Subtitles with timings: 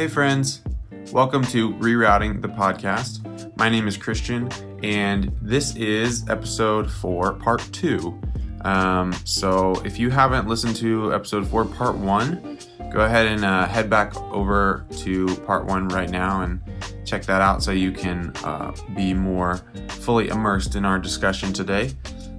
[0.00, 0.62] Hey, friends.
[1.12, 3.54] Welcome to Rerouting the Podcast.
[3.58, 4.48] My name is Christian,
[4.82, 8.18] and this is episode four, part two.
[8.62, 12.58] Um, so, if you haven't listened to episode four, part one,
[12.90, 16.62] go ahead and uh, head back over to part one right now and
[17.04, 19.58] check that out so you can uh, be more
[19.88, 21.90] fully immersed in our discussion today.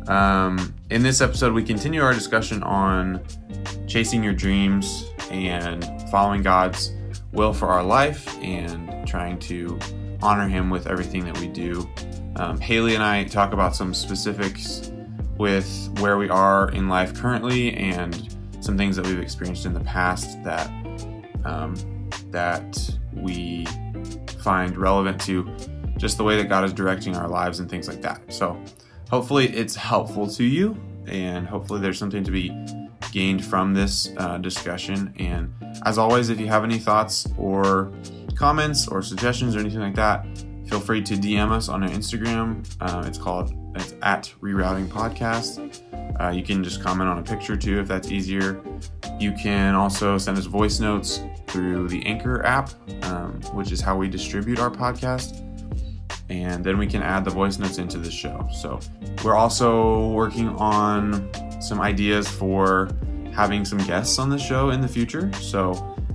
[0.08, 3.24] Um, in this episode, we continue our discussion on
[3.86, 6.94] chasing your dreams and following God's
[7.32, 9.80] will for our life and trying to
[10.22, 11.90] honor Him with everything that we do.
[12.36, 14.92] Um, Haley and I talk about some specifics
[15.38, 19.80] with where we are in life currently and some things that we've experienced in the
[19.82, 20.70] past that
[21.46, 21.76] um,
[22.30, 22.78] that
[23.14, 23.66] we
[24.40, 25.50] find relevant to
[25.98, 28.22] just the way that God is directing our lives and things like that.
[28.34, 28.60] So
[29.10, 30.76] hopefully it's helpful to you,
[31.08, 32.50] and hopefully there's something to be
[33.12, 35.14] gained from this uh, discussion.
[35.18, 35.54] And
[35.86, 37.92] as always, if you have any thoughts or
[38.36, 40.26] comments or suggestions or anything like that,
[40.68, 42.66] feel free to DM us on our Instagram.
[42.80, 45.82] Uh, it's called it's at Rerouting Podcast.
[46.20, 48.62] Uh, you can just comment on a picture too if that's easier.
[49.20, 52.72] You can also send us voice notes through the Anchor app,
[53.04, 55.48] um, which is how we distribute our podcast.
[56.30, 58.48] And then we can add the voice notes into the show.
[58.54, 58.80] So
[59.24, 61.30] we're also working on
[61.62, 62.90] some ideas for
[63.34, 65.32] having some guests on the show in the future.
[65.34, 65.74] So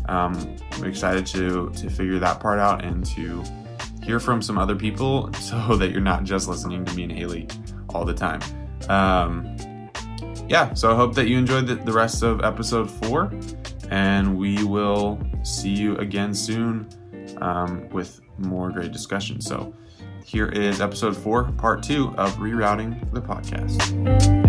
[0.08, 3.42] um, I'm excited to to figure that part out and to
[4.02, 7.48] hear from some other people so that you're not just listening to me and Haley
[7.90, 8.40] all the time.
[8.88, 9.56] Um,
[10.48, 13.32] yeah, so I hope that you enjoyed the, the rest of episode four,
[13.90, 16.88] and we will see you again soon
[17.40, 19.40] um, with more great discussion.
[19.40, 19.74] So
[20.24, 24.45] here is episode four, part two of Rerouting the Podcast.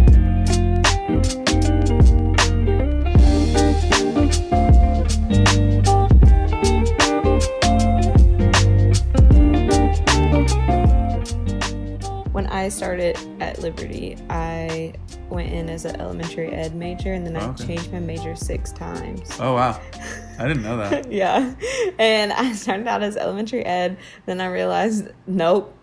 [12.67, 14.91] I started at Liberty, I
[15.29, 17.65] went in as an elementary ed major and then I Okay.
[17.67, 19.31] changed my major six times.
[19.39, 19.79] Oh wow,
[20.37, 21.09] I didn't know that.
[21.23, 21.55] yeah.
[21.97, 23.95] And I started out as elementary ed,
[24.25, 25.73] then I realized, nope,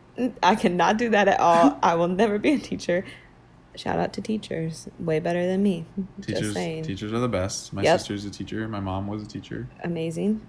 [0.42, 1.78] I cannot do that at all.
[1.82, 3.02] I will never be a teacher.
[3.76, 5.86] Shout out to teachers, way better than me.
[6.18, 6.82] Just Teachers, saying.
[6.82, 7.72] teachers are the best.
[7.72, 8.00] My Yep.
[8.00, 8.68] sister's a teacher.
[8.68, 9.68] My mom was a teacher.
[9.82, 10.42] Amazing.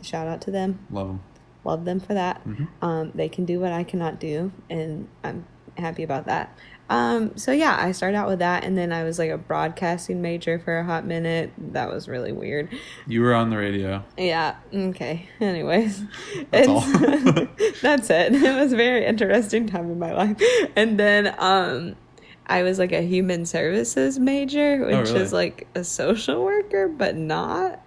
[0.00, 0.78] Shout out to them.
[0.92, 1.20] Love them.
[1.64, 2.44] love them for that.
[2.46, 2.66] Mhm.
[2.82, 5.44] Um, they can do what I cannot do, and I'm
[5.76, 6.56] happy about that.
[6.90, 10.20] Um, so yeah, I started out with that, and then I was like a broadcasting
[10.20, 11.50] major for a hot minute.
[11.72, 12.68] That was really weird.
[13.06, 14.04] You were on the radio.
[14.18, 14.56] Yeah.
[14.74, 15.28] Okay.
[15.40, 16.02] Anyways,
[16.50, 16.80] That's all.
[17.82, 18.34] that's it.
[18.34, 20.36] It was a very interesting time in my life,
[20.76, 21.96] and then um.
[22.44, 25.20] I was like a human services major, which Oh, really?
[25.20, 27.80] is like a social worker, but not.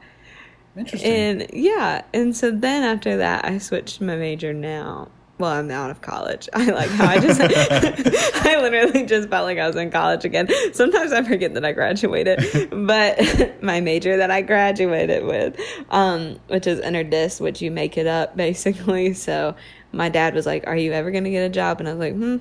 [0.77, 1.11] Interesting.
[1.11, 5.09] And yeah, and so then after that, I switched my major now.
[5.37, 6.47] Well, I'm out of college.
[6.53, 7.41] I like how I just,
[8.45, 10.47] I literally just felt like I was in college again.
[10.73, 15.59] Sometimes I forget that I graduated, but my major that I graduated with,
[15.89, 19.13] um, which is interdis, which you make it up basically.
[19.13, 19.55] So
[19.91, 22.13] my dad was like, "Are you ever gonna get a job?" And I was like,
[22.13, 22.37] "Hmm."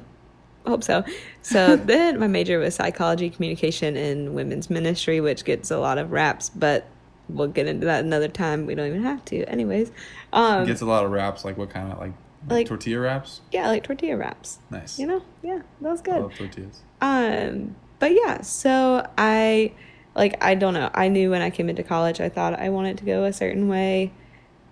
[0.66, 1.04] hope so.
[1.42, 6.10] So then my major was psychology, communication, and women's ministry, which gets a lot of
[6.10, 6.86] raps, but
[7.28, 8.66] we'll get into that another time.
[8.66, 9.44] We don't even have to.
[9.44, 9.90] Anyways,
[10.32, 11.44] um, Gets a lot of raps.
[11.44, 12.12] Like what kind of like,
[12.48, 13.40] like, tortilla wraps?
[13.52, 14.58] yeah, like tortilla wraps.
[14.70, 14.98] Nice.
[14.98, 16.22] You know, yeah, that was I good.
[16.22, 16.80] love tortillas.
[17.00, 19.72] Um, but yeah, so I
[20.14, 20.90] like I don't know.
[20.94, 23.68] I knew when I came into college, I thought I wanted to go a certain
[23.68, 24.12] way.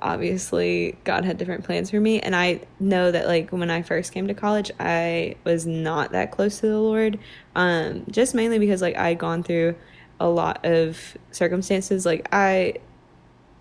[0.01, 4.13] Obviously, God had different plans for me, and I know that like when I first
[4.13, 7.19] came to college, I was not that close to the Lord.
[7.55, 9.77] Um, just mainly because like I'd gone through
[10.19, 12.05] a lot of circumstances.
[12.05, 12.75] Like I,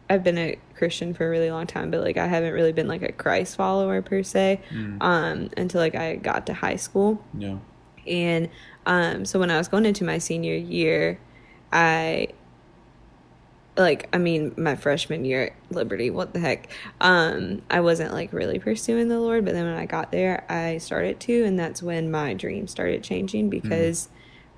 [0.10, 2.88] I've been a Christian for a really long time, but like I haven't really been
[2.88, 4.60] like a Christ follower per se.
[4.72, 4.98] Mm.
[5.00, 7.24] Um, until like I got to high school.
[7.38, 7.58] Yeah.
[8.08, 8.50] And
[8.88, 11.20] um, so when I was going into my senior year,
[11.72, 12.30] I
[13.78, 16.72] like I mean my freshman year at Liberty, what the heck?
[17.00, 20.80] Um, I wasn't like really pursuing the Lord, but then when I got there, I
[20.80, 24.10] started to, and that's when my dream started changing because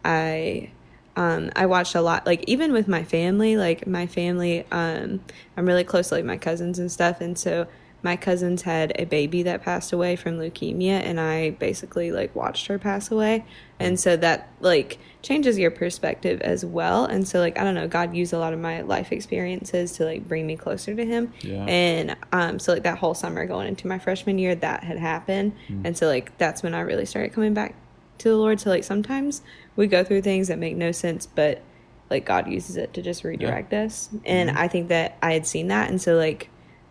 [0.05, 0.71] I
[1.15, 5.21] um I watched a lot like even with my family, like my family um
[5.57, 7.67] I'm really close to like my cousins and stuff and so
[8.03, 12.67] my cousins had a baby that passed away from leukemia and I basically like watched
[12.67, 13.45] her pass away.
[13.79, 17.05] And so that like changes your perspective as well.
[17.05, 20.05] And so like I don't know, God used a lot of my life experiences to
[20.05, 21.33] like bring me closer to him.
[21.41, 21.65] Yeah.
[21.65, 25.53] And um so like that whole summer going into my freshman year that had happened.
[25.85, 27.73] And so like that's when I really started coming back
[28.19, 28.59] to the Lord.
[28.59, 29.41] So like sometimes
[29.75, 31.61] we go through things that make no sense, but
[32.09, 34.09] like God uses it to just redirect us.
[34.25, 34.57] And mm-hmm.
[34.57, 36.49] I think that I had seen that, and so like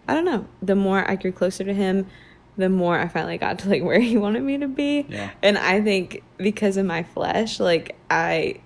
[0.09, 0.47] I don't know.
[0.61, 2.07] The more I grew closer to him,
[2.57, 5.07] the more I finally got to like where he wanted me to be.
[5.09, 5.31] Yeah.
[5.43, 8.61] And I think because of my flesh, like I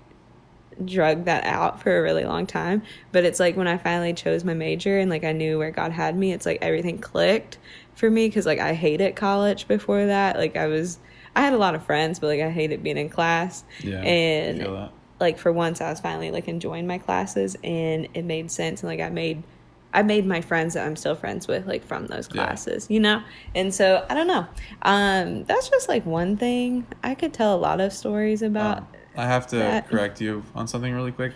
[0.84, 2.82] drug that out for a really long time.
[3.12, 5.92] But it's like when I finally chose my major and like I knew where God
[5.92, 7.58] had me, it's like everything clicked
[7.94, 10.36] for me because like I hated college before that.
[10.36, 10.98] Like I was,
[11.36, 13.62] I had a lot of friends, but like I hated being in class.
[13.84, 14.00] Yeah.
[14.00, 14.92] And I feel that.
[15.20, 18.88] like for once I was finally like enjoying my classes and it made sense and
[18.90, 19.42] like I made
[19.94, 22.44] I made my friends that I'm still friends with like from those Yeah.
[22.44, 23.22] classes, you know?
[23.54, 24.46] And so I don't know.
[24.82, 26.86] Um that's just like one thing.
[27.02, 28.86] I could tell a lot of stories about Um,
[29.16, 29.88] I have to that.
[29.88, 31.32] correct you on something really quick.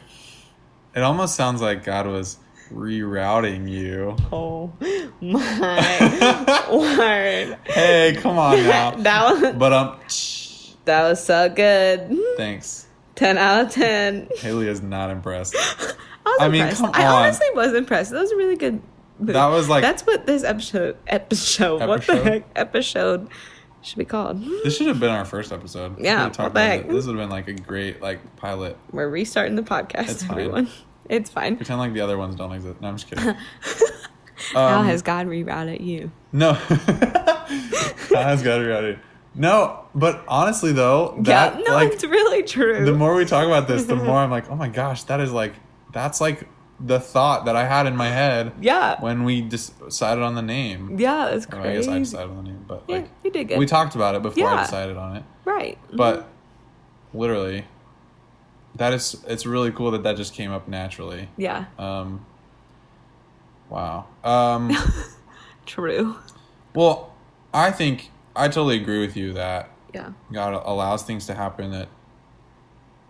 [0.95, 2.39] It almost sounds like God was
[2.73, 4.17] rerouting you.
[4.33, 4.73] oh
[5.21, 7.59] my word.
[7.65, 8.91] Hey, come on now.
[8.99, 9.99] that was But um,
[10.85, 12.17] that was so good.
[12.37, 12.87] thanks.
[13.17, 14.29] 10 out of 10.
[14.39, 15.55] Haley is not impressed.
[15.59, 15.95] I
[16.25, 16.81] was I mean, impressed.
[16.81, 17.23] come I on.
[17.25, 18.13] honestly was impressed.
[18.13, 18.81] That was a really good.
[19.19, 19.33] movie.
[19.35, 21.87] That was like- That's what this episode episode.
[21.87, 23.29] What the heck episode
[23.83, 24.43] should be called?
[24.65, 25.99] This should have been our first episode.
[26.01, 26.81] Yeah, what the heck?
[26.83, 26.89] it.
[26.91, 28.77] This would have been like a great like pilot.
[28.93, 30.69] We're restarting the podcast, everyone.
[31.11, 31.57] It's fine.
[31.57, 32.81] Pretend like the other ones don't exist.
[32.81, 33.35] No, I'm just kidding.
[34.55, 36.11] How Um, has God rerouted you?
[36.33, 36.53] No.
[38.11, 38.99] Got to be right.
[39.35, 42.85] No, but honestly though, that yeah, no, like it's really true.
[42.85, 45.31] the more we talk about this, the more I'm like, oh my gosh, that is
[45.31, 45.55] like
[45.93, 46.49] that's like
[46.81, 50.99] the thought that I had in my head yeah, when we decided on the name.
[50.99, 53.49] yeah, it's Well, I guess I decided on the name, but yeah, like you did
[53.49, 53.59] good.
[53.59, 55.25] we talked about it before I decided on it.
[55.45, 56.27] right, But
[57.15, 57.67] literally,
[58.81, 61.29] that is it's really cool that that just came up naturally.
[61.37, 62.25] yeah, Um,
[63.69, 64.07] wow.
[64.25, 64.73] Um,
[65.67, 66.17] true.
[66.75, 67.13] well,
[67.53, 71.89] I think I totally agree with you that Yeah, God allows things to happen that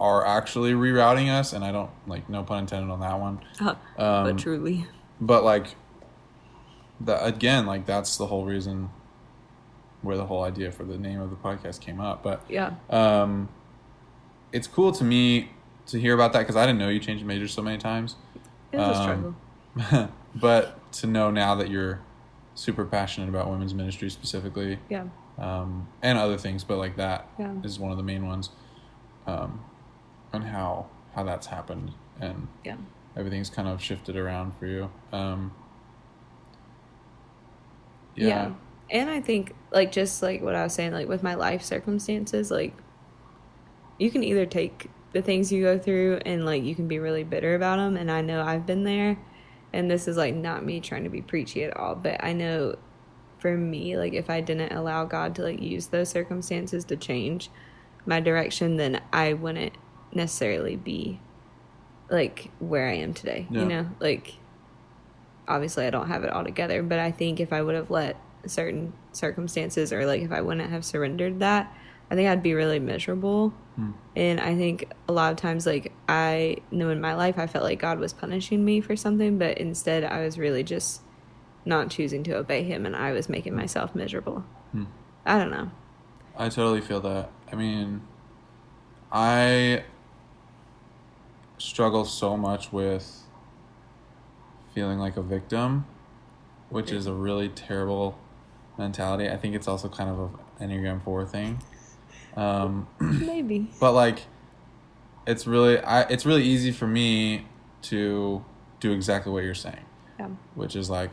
[0.01, 3.41] are actually rerouting us, and I don't like no pun intended on that one.
[3.61, 3.77] uh, Um,
[4.25, 4.87] but truly,
[5.21, 5.77] But like,
[7.01, 8.91] that again, like that's the whole reason
[10.03, 12.23] where the whole idea for the name of the podcast came up.
[12.23, 13.51] But yeah, um,
[14.53, 15.51] it's cool to me
[15.91, 18.17] to hear about that because I didn't know you changed majors so many times.
[18.73, 19.37] it was a Um,
[19.77, 20.11] struggle.
[20.35, 22.01] but to know now that you're
[22.55, 25.05] super passionate about women's ministry specifically, Yeah,
[25.39, 27.29] um, and other things, but like that
[27.65, 27.83] is Yeah.
[27.83, 28.51] one of the main ones,
[29.27, 29.61] um,
[30.33, 31.91] and how how that's happened
[32.21, 32.77] and yeah,
[33.17, 34.91] everything's kind of shifted around for you.
[35.13, 35.53] Um,
[38.15, 38.27] yeah.
[38.29, 38.53] yeah,
[38.91, 42.51] And I think like just like what I was saying, like with my life circumstances,
[42.51, 42.75] like
[43.99, 47.25] you can either take the things you go through and like you can be really
[47.25, 49.19] bitter about them and I know I've been there
[49.73, 52.77] and this is like not me trying to be preachy at all, but I know
[53.39, 57.51] for me like if I didn't allow God to like use those circumstances to change
[58.07, 59.73] my direction then I wouldn't
[60.13, 61.21] necessarily be
[62.11, 63.61] like where I am today, Yeah.
[63.61, 63.87] you know?
[64.01, 64.35] Like
[65.49, 68.17] obviously I don't have it all together, but I think if I would have let
[68.47, 71.73] certain circumstances or like if I wouldn't have surrendered that,
[72.11, 73.53] I think I'd be really miserable.
[73.81, 73.91] Hmm.
[74.15, 77.65] And I think a lot of times like I know in my life I felt
[77.65, 81.01] like God was punishing me for something, but instead I was really just
[81.65, 84.45] not choosing to obey him and I was making myself miserable.
[84.73, 84.85] Hmm.
[85.25, 85.71] I don't know.
[86.37, 87.31] I totally feel that.
[87.51, 88.03] I mean,
[89.11, 89.85] I
[91.57, 93.23] struggle so much with
[94.75, 95.87] feeling like a victim,
[96.69, 98.19] which is a really terrible
[98.79, 99.29] mentality.
[99.29, 101.63] I think it's also kind of a Enneagram 4 thing.
[102.37, 103.71] Um, Maybe.
[103.81, 104.21] but like
[105.27, 107.47] it's really I it's really easy for me
[107.83, 108.45] to
[108.81, 109.85] do exactly what you're saying,
[110.19, 110.29] Yeah.
[110.55, 111.11] which is like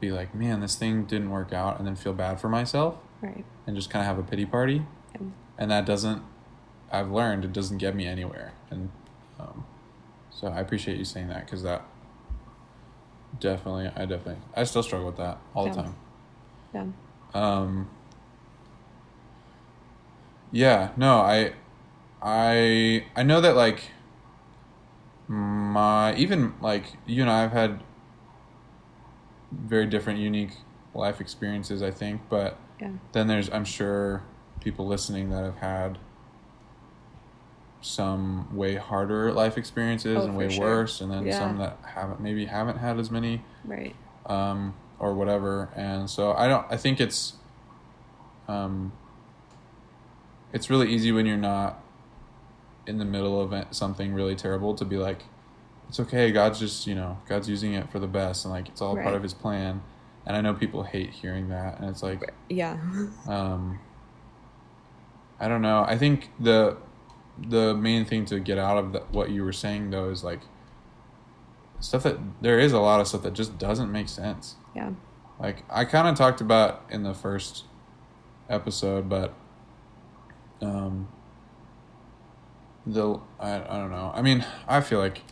[0.00, 3.44] be like, "Man, this thing didn't work out," and then feel bad for myself Right.
[3.66, 5.26] and just kind of have a pity party Yeah.
[5.58, 6.22] and that doesn't
[6.92, 8.90] i've learned it doesn't get me anywhere and
[9.40, 9.64] um,
[10.30, 11.82] so i appreciate you saying that because that
[13.40, 15.94] definitely i definitely i still struggle with that all the time
[16.74, 16.86] Yeah.
[17.34, 17.88] um,
[20.54, 21.52] yeah no i
[22.22, 23.90] i i know that like
[25.26, 27.80] my even like you and i've had
[29.50, 30.52] very different unique
[30.94, 32.90] life experiences i think but Yeah.
[33.12, 34.22] then there's i'm sure
[34.60, 35.98] people listening that have had
[37.80, 40.60] some way harder life experiences Oh, and way sure.
[40.60, 41.38] worse and then Yeah.
[41.38, 43.94] some that haven't maybe haven't had as many Right.
[44.26, 47.34] um, or whatever and so i don't i think it's
[48.46, 48.92] um,
[50.54, 51.82] it's really easy when you're not
[52.86, 55.24] in the middle of something really terrible to be like
[55.88, 58.80] it's okay god's just you know god's using it for the best and like it's
[58.80, 59.82] all part of his plan
[60.24, 62.78] and i know people hate hearing that and it's like Yeah.
[63.28, 63.78] um,
[65.40, 65.84] I don't know.
[65.86, 66.76] I think the
[67.36, 70.40] the main thing to get out of the, what you were saying though is like
[71.80, 74.56] stuff that there is a lot of stuff that just doesn't make sense.
[74.74, 74.92] Yeah.
[75.38, 77.64] like I kind of talked about in the first
[78.48, 79.34] episode, but
[80.64, 81.08] um,
[82.86, 84.12] the I I don't know.
[84.14, 85.22] I mean, I feel like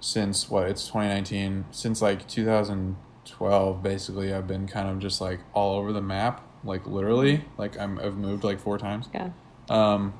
[0.00, 5.78] since what it's 2019, since like 2012, basically, I've been kind of just like all
[5.78, 9.08] over the map, like literally, like I'm I've moved like four times.
[9.14, 9.30] Yeah.
[9.68, 10.14] Um,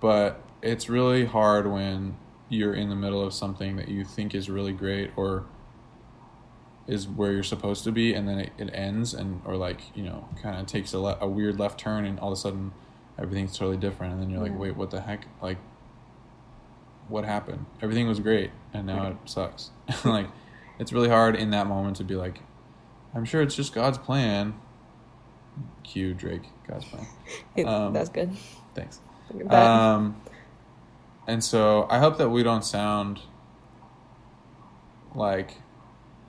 [0.00, 2.16] but it's really hard when
[2.48, 5.44] you're in the middle of something that you think is really great or
[6.86, 10.02] is where you're supposed to be and then it, it ends and or like you
[10.02, 12.72] know kind of takes a, le- a weird left turn and all of a sudden
[13.18, 15.26] everything's totally different and then you're like wait what the heck?
[15.42, 15.58] Like
[17.08, 17.66] what happened?
[17.82, 19.12] Everything was great and now Right.
[19.12, 19.70] it sucks.
[20.04, 20.26] Like
[20.78, 22.40] it's really hard in that moment to be like
[23.14, 24.54] i'm sure it's just god's plan.
[25.84, 27.06] Cue drake god's plan.
[27.66, 28.30] Um, That's good.
[28.74, 29.00] thanks.
[29.48, 30.20] Um,
[31.26, 33.20] and so I hope that we don't sound
[35.14, 35.56] like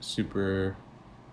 [0.02, 0.76] super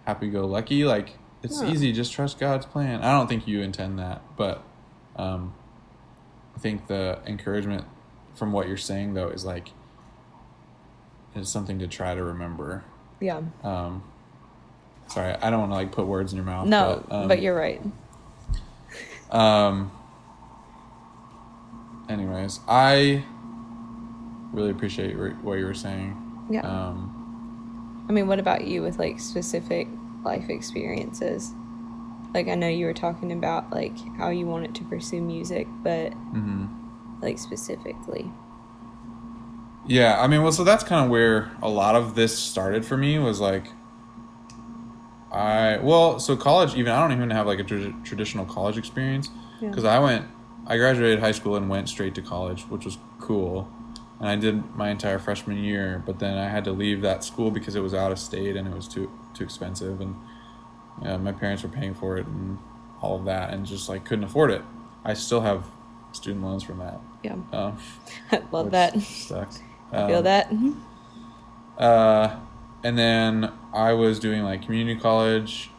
[0.05, 0.85] happy go lucky.
[0.85, 1.67] Like it's No.
[1.69, 3.01] easy, just trust God's plan.
[3.01, 4.63] I don't think you intend that, but
[5.15, 5.53] um,
[6.55, 7.85] I think the encouragement
[8.35, 9.69] from what you're saying though is like
[11.35, 12.83] is something to try to remember.
[13.19, 13.41] yeah.
[13.63, 14.03] Um,
[15.07, 16.67] sorry, I don't want to like put words in your mouth.
[16.67, 17.81] No, but, um, but you're right.
[19.31, 19.91] Um.
[22.09, 23.23] Anyways, I
[24.51, 26.17] really appreciate what you were saying.
[26.49, 26.61] Yeah.
[26.61, 27.08] Um.
[28.09, 29.87] I mean, what about you with like specific
[30.25, 31.53] life experiences?
[32.33, 36.11] Like, I know you were talking about like how you wanted to pursue music, but
[36.33, 36.69] mhm.
[37.21, 38.31] like specifically.
[39.85, 42.97] Yeah, I mean, well, so that's kind of where a lot of this started for
[42.97, 43.17] me.
[43.19, 43.67] Was like,
[45.31, 46.75] I well, so college.
[46.75, 49.29] Even I don't even have like a tra- traditional college experience
[49.61, 49.69] Yeah.
[49.69, 50.25] because I went,
[50.65, 53.71] I graduated high school and went straight to college, which was cool.
[54.19, 57.51] And I did my entire freshman year, but then I had to leave that school
[57.51, 60.15] because it was out of state and it was too too expensive, and
[61.05, 62.57] uh, my parents were paying for it and
[63.01, 64.61] all of that, and just like couldn't afford it.
[65.05, 65.65] I still have
[66.11, 66.99] student loans from that.
[67.23, 67.35] Yeah.
[67.53, 67.77] Um,
[68.31, 68.99] I love that.
[69.01, 69.61] Sucks.
[69.93, 70.49] I feel Um, that.
[70.49, 70.75] Mhm.
[71.77, 72.35] uh,
[72.83, 75.69] and then I was doing like community college,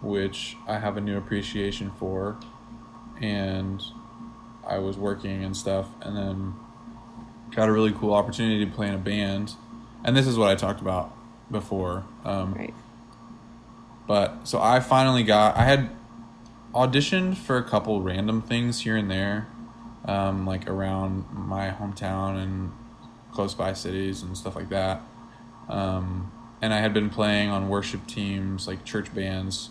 [0.00, 2.36] which I have a new appreciation for,
[3.20, 3.82] and
[4.66, 6.54] I was working and stuff, and then
[7.54, 9.54] got a really cool opportunity to play in a band,
[10.04, 11.12] and this is what I talked about
[11.50, 12.04] before.
[12.24, 12.74] Um, Right.
[14.06, 15.56] but so I finally got.
[15.56, 15.90] I had
[16.74, 19.46] auditioned for a couple random things here and there,
[20.06, 22.72] um, like around my hometown and
[23.32, 25.00] close by cities and stuff like that.
[25.68, 26.30] Um,
[26.60, 29.70] and I had been playing on worship teams, like church bands,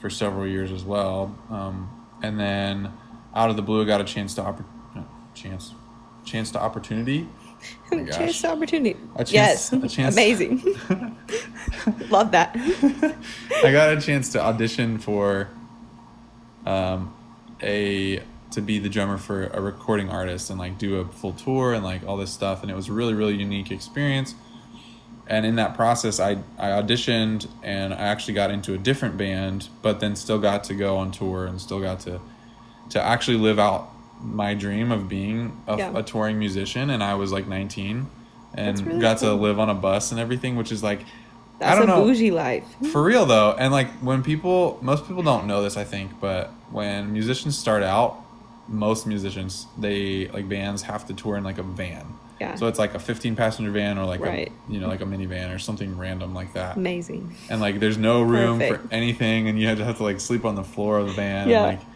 [0.00, 1.36] for several years as well.
[1.50, 1.90] Um,
[2.22, 2.92] and then
[3.34, 4.64] out of the blue, I got a chance to oppor-
[4.96, 5.02] uh,
[5.34, 5.74] chance
[6.30, 7.28] chance to opportunity.
[7.92, 8.06] Oh.
[8.06, 8.96] Chance to opportunity.
[9.16, 9.72] Chance- yes.
[9.74, 10.62] a chance- Amazing.
[12.08, 12.52] love that.
[13.64, 15.48] I got a chance to audition for
[16.64, 17.12] um,
[17.62, 18.22] a
[18.52, 21.84] to be the drummer for a recording artist and like do a full tour and
[21.84, 24.34] like all this stuff and it was a really really unique experience
[25.26, 29.68] and in that process I, I auditioned and i actually got into a different band
[29.82, 32.20] but then still got to go on tour and still got to
[32.90, 33.88] to actually live out
[34.22, 35.98] my dream of being a, Yeah.
[35.98, 38.06] a touring musician and i was like 19
[38.54, 41.00] and really got to live on a bus and everything which is like
[41.58, 42.04] That's I don't a know.
[42.04, 42.64] bougie life.
[42.92, 46.48] For real though, and like when people, most people don't know this, I think, but
[46.70, 48.16] when musicians start out,
[48.66, 52.06] most musicians, they like bands have to tour in like a van.
[52.40, 52.54] Yeah.
[52.54, 54.50] So it's like a 15 passenger van or like Right.
[54.68, 56.76] a, you know, like a minivan or something random like that.
[56.78, 57.34] Amazing.
[57.50, 58.88] And like there's no room Perfect.
[58.88, 61.12] for anything, and you have to have to like sleep on the floor of the
[61.12, 61.48] van.
[61.50, 61.66] Yeah.
[61.68, 61.86] And, like,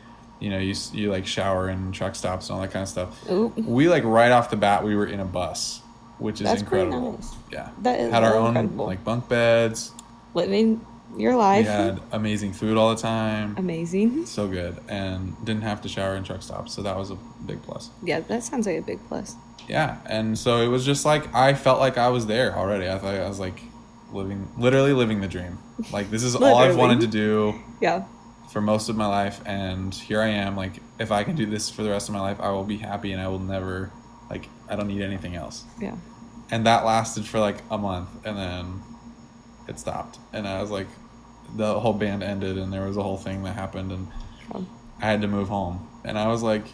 [0.44, 3.30] you know, you you like shower in truck stops and all that kind of stuff.
[3.30, 3.48] Ooh.
[3.56, 5.80] We like right off the bat, we were in a bus,
[6.18, 7.12] which is That's incredible.
[7.12, 7.34] nice.
[7.50, 7.70] Yeah.
[7.80, 8.84] That is had our own incredible.
[8.84, 9.92] like bunk beds.
[10.34, 10.84] Living
[11.16, 11.64] your life.
[11.64, 13.54] We had amazing food all the time.
[13.56, 14.26] Amazing.
[14.26, 14.78] So good.
[14.86, 16.74] And didn't have to shower in truck stops.
[16.74, 17.14] So that was a
[17.46, 17.88] big plus.
[18.02, 19.36] Yeah, that sounds like a big plus.
[19.66, 19.96] Yeah.
[20.04, 22.86] And so it was just like, I felt like I was there already.
[22.86, 23.62] I thought I was like
[24.12, 25.58] living, literally living the dream.
[25.90, 28.04] Like, this is all I've wanted to do Yeah.
[28.54, 29.42] For most of my life.
[29.44, 30.56] And here I am.
[30.56, 32.76] Like, if I can do this for the rest of my life, I will be
[32.78, 33.90] happy and I will never,
[34.30, 35.64] like, I don't need anything else.
[35.80, 35.96] Yeah.
[36.50, 38.82] and that lasted for like a month and then
[39.66, 40.86] it stopped and i was like
[41.56, 44.06] the whole band ended and there was a whole thing that happened and
[44.54, 44.68] Um,
[45.00, 46.66] i had to move home and i was like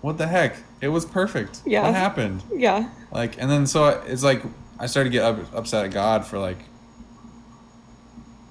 [0.00, 1.82] what the heck it was perfect Yeah.
[1.84, 2.90] what happened yeah.
[3.12, 4.42] like and then so it's like
[4.80, 6.58] i started to get up, upset at god for like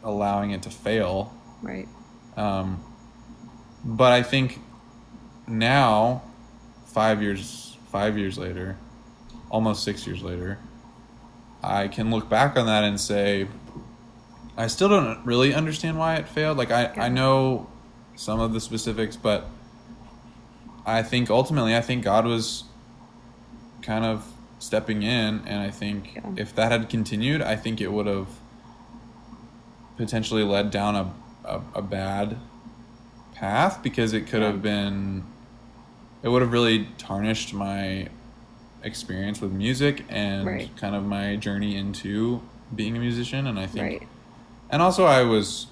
[0.03, 1.87] allowing it to fail Right.
[2.35, 2.83] Um,
[3.83, 4.59] but I think
[5.47, 6.23] now,
[6.87, 8.77] five years, five years later,
[9.49, 10.57] almost six years later,
[11.63, 13.47] I can look back on that and say,
[14.57, 16.57] I still don't really understand why it failed.
[16.57, 17.69] Like I, I know
[18.15, 19.45] some of the specifics, but
[20.85, 22.63] I think ultimately, I think God was
[23.81, 24.25] kind of
[24.59, 26.21] stepping in, and I think Yeah.
[26.37, 28.27] if that had continued, I think it would have
[29.97, 31.13] potentially led down a,
[31.45, 32.37] a, a bad
[33.35, 34.47] path because it could Yeah.
[34.47, 35.23] have been,
[36.23, 38.07] it would have really tarnished my
[38.83, 40.69] experience with music and Right.
[40.77, 42.41] kind of my journey into
[42.75, 44.07] being a musician, and I think Right.
[44.69, 45.67] and also I was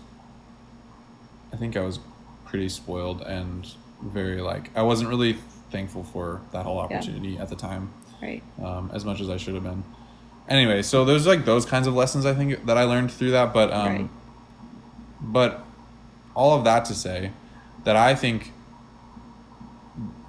[1.51, 1.99] I think I was
[2.45, 3.67] pretty spoiled and
[4.01, 5.37] very like I wasn't really
[5.71, 6.83] thankful for that whole Yeah.
[6.97, 7.89] opportunity at the time
[8.21, 8.41] Right.
[8.63, 9.83] um, as much as I should have been.
[10.49, 13.53] Anyway, so there's like those kinds of lessons I think that I learned through that,
[13.53, 14.09] but um, Right.
[15.23, 15.65] But
[16.35, 17.31] all of that to say
[17.83, 18.51] that I think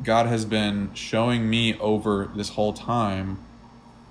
[0.03, 3.39] God has been showing me over this whole time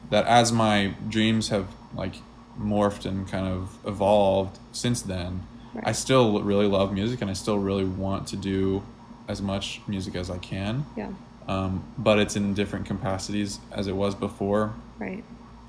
[0.09, 2.15] that as my dreams have like
[2.59, 5.45] morphed and kind of evolved since then,
[5.83, 8.83] I still really love music and I still really want to do
[9.27, 10.85] as much music as I can.
[10.95, 11.11] Yeah.
[11.47, 14.73] Um, but it's in different capacities as it was before.
[14.99, 15.23] Right.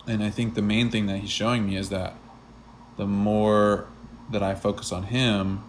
[0.07, 2.15] And I think the main thing that he's showing me is that
[2.97, 3.87] the more
[4.31, 5.63] that I focus on him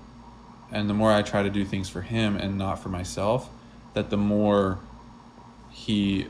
[0.71, 3.49] and the more I try to do things for him and not for myself,
[3.93, 4.79] that the more
[5.71, 6.27] he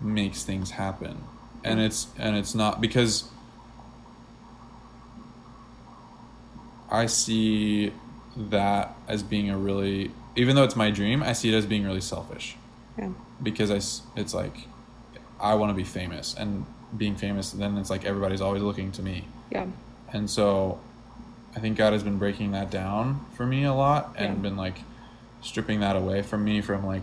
[0.00, 1.18] makes things happen.
[1.64, 3.24] And it's and it's not because
[6.90, 7.92] I see
[8.36, 11.84] that as being a really even though it's my dream, I see it as being
[11.84, 12.56] really selfish
[12.96, 13.10] Yeah.
[13.42, 13.76] because I
[14.20, 14.56] it's like
[15.40, 16.64] I want to be famous and
[16.96, 19.66] being famous then it's like everybody's always looking to me Yeah.
[20.12, 20.80] and so
[21.58, 24.42] I think God has been breaking that down for me a lot and Yeah.
[24.42, 24.78] been like
[25.42, 27.02] stripping that away from me from like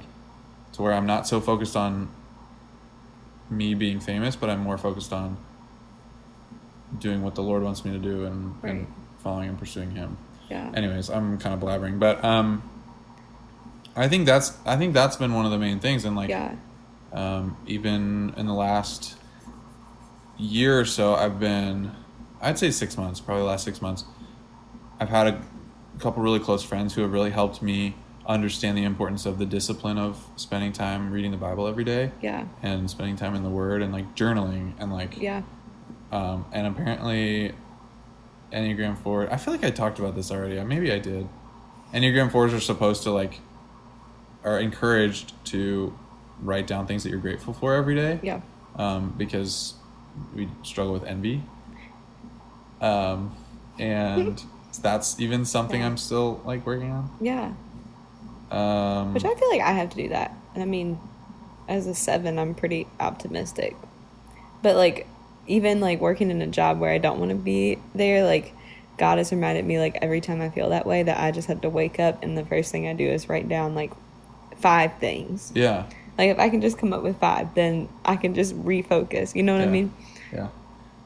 [0.73, 2.07] to where I'm not so focused on
[3.49, 5.37] me being famous but I'm more focused on
[6.99, 8.71] doing what the Lord wants me to do and, Right.
[8.75, 8.87] and
[9.19, 10.17] following and pursuing him
[10.49, 10.71] Yeah.
[10.73, 12.61] anyways i'm kind of blabbering but um
[13.95, 16.53] i think that's i think that's been one of the main things and like yeah.
[17.11, 19.15] um even in the last
[20.37, 21.91] year or so i've been
[22.41, 24.03] i'd say six months probably the last six months
[24.99, 25.41] i've had a
[25.99, 27.95] couple really close friends who have really helped me
[28.27, 32.45] understand the importance of the discipline of spending time reading the bible every day Yeah.
[32.63, 35.43] and spending time in the word and like journaling and like Yeah.
[36.11, 37.53] um, and apparently,
[38.51, 39.31] Enneagram Four.
[39.33, 40.61] I feel like I talked about this already.
[40.63, 41.27] Maybe I did.
[41.93, 43.41] Enneagram fours are supposed to like,
[44.43, 45.97] are encouraged to
[46.39, 48.19] write down things that you're grateful for every day.
[48.23, 48.41] Yeah.
[48.75, 49.73] Um, because
[50.33, 51.43] we struggle with envy.
[52.81, 53.35] Um,
[53.79, 54.41] and
[54.77, 55.87] that's even something Yeah.
[55.87, 57.09] I'm still like working on.
[57.21, 57.53] Yeah.
[58.51, 60.35] Um, Which I feel like I have to do that.
[60.53, 60.99] And I mean,
[61.67, 63.75] as a seven, I'm pretty optimistic.
[64.61, 65.07] But like,
[65.47, 68.53] even like working in a job where I don't want to be there, like,
[68.97, 71.59] God has reminded me, like, every time I feel that way, that I just have
[71.61, 73.91] to wake up and the first thing I do is write down, like,
[74.57, 75.51] five things.
[75.53, 75.85] yeah.
[76.17, 79.35] Like, if I can just come up with five, then I can just refocus.
[79.35, 79.91] You know what I mean?
[80.31, 80.47] Yeah,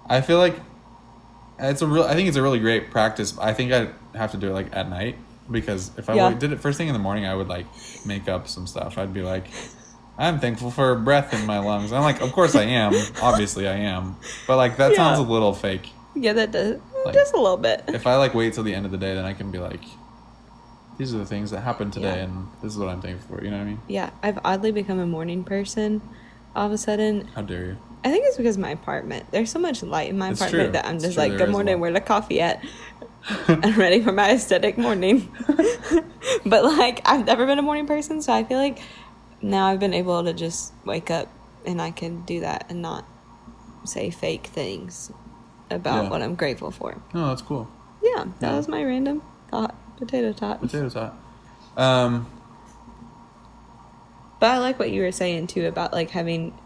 [0.06, 0.56] I feel like
[1.60, 2.04] it's a real.
[2.04, 3.38] I think it's a really great practice.
[3.40, 5.18] I think I have to do it like at night
[5.52, 6.34] because if I Yeah.
[6.34, 7.66] did it first thing in the morning, I would like
[8.06, 8.98] make up some stuff.
[8.98, 9.48] I'd be like,
[10.18, 12.94] "I'm thankful for breath in my lungs." I'm like, "Of course I am.
[13.22, 14.16] Obviously I am."
[14.48, 14.98] But like that Yeah.
[14.98, 15.90] sounds a little fake.
[16.16, 16.80] Yeah, that does.
[17.06, 17.84] Like, just a little bit.
[17.88, 19.82] If I like wait till the end of the day, then I can be like,
[20.98, 22.24] "These are the things that happened today, Yeah.
[22.24, 23.80] and this is what I'm thankful for." You know what I mean?
[23.88, 26.02] yeah, I've oddly become a morning person
[26.56, 27.30] all of a sudden.
[27.36, 27.78] How dare you?
[28.04, 29.26] I think it's because of my apartment.
[29.32, 30.72] There's so much light in my It's apartment true.
[30.74, 32.64] that I'm It's just true, like, there good morning, lot." where the coffee at?
[33.48, 35.30] I'm ready for my aesthetic morning.
[36.46, 38.80] but like, I've never been a morning person, so I feel like
[39.42, 41.28] now I've been able to just wake up
[41.66, 43.06] and I can do that and not
[43.84, 45.12] say fake things
[45.70, 46.10] about Yeah.
[46.10, 46.98] what I'm grateful for.
[47.14, 47.68] Oh, that's cool.
[48.02, 48.56] Yeah, that Yeah.
[48.58, 49.76] was my random thought.
[49.98, 50.62] Potato tot.
[50.62, 51.14] Potato hot.
[51.76, 52.28] Um,
[54.40, 56.58] But I like what you were saying too about like having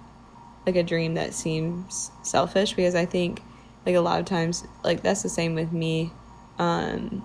[0.66, 3.42] like a dream that seems selfish because I think
[3.86, 6.12] like a lot of times like that's the same with me
[6.60, 7.22] um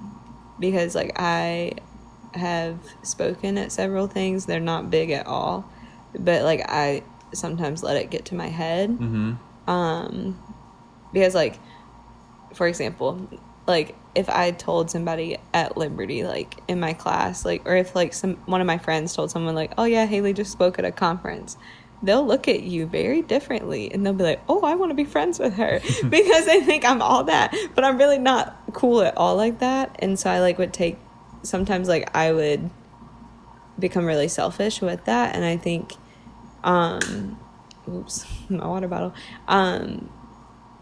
[0.59, 1.73] because like I
[2.35, 4.47] have spoken at several things.
[4.47, 5.71] They're not big at all
[6.19, 8.91] but like I sometimes let it get to my head.
[8.91, 9.71] Mm-hmm.
[9.71, 10.43] um
[11.13, 11.59] because like
[12.55, 13.29] for example
[13.67, 18.13] like if i told somebody at liberty like in my class like or if like
[18.15, 20.93] some one of my friends told someone like oh yeah haley just spoke at a
[20.93, 21.57] conference
[22.03, 25.05] they'll look at you very differently and they'll be like oh i want to be
[25.05, 25.81] friends with her.
[26.09, 29.97] Because they think i'm all that but i'm really not cool at all like that.
[29.99, 30.97] And so i like would take
[31.43, 32.71] sometimes like i would
[33.79, 35.35] become really selfish with that.
[35.35, 35.93] And i think
[36.65, 37.39] um
[37.89, 39.15] oops my water bottle.
[39.47, 40.11] Um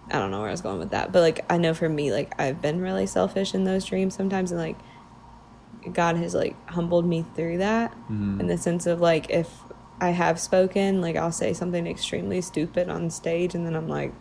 [0.09, 2.13] I don't know where I was going with that, but like I know for me,
[2.13, 4.77] like I've been really selfish in those dreams sometimes, and like
[5.93, 8.39] God has like humbled me through that Mhm.
[8.41, 9.53] in the sense of like if
[10.01, 14.13] I have spoken, like I'll say something extremely stupid on stage, and then I'm like,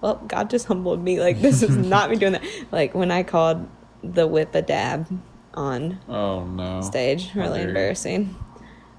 [0.00, 1.20] well, God just humbled me.
[1.20, 2.44] Like this is not me doing that.
[2.72, 3.68] Like when I called
[4.02, 5.06] the whip a dab
[5.54, 6.80] on Oh no.
[6.82, 8.34] stage, really embarrassing.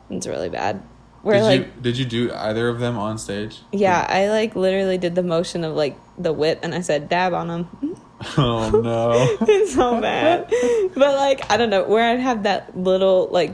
[0.09, 0.83] It's really bad.
[1.23, 3.61] Where Did like you did you do either of them on stage?
[3.71, 7.33] yeah, I like literally did the motion of like the whip, and I said dab
[7.33, 7.97] on him.
[8.37, 9.11] Oh no.
[9.47, 10.47] it's so bad.
[10.95, 13.51] But like I don't know where I'd have that little like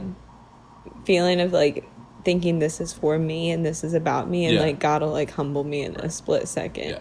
[1.04, 1.84] feeling of like
[2.24, 4.60] thinking this is for me and this is about me, and Yeah.
[4.62, 6.90] like God will like humble me in a split second.
[6.90, 6.98] Yeah.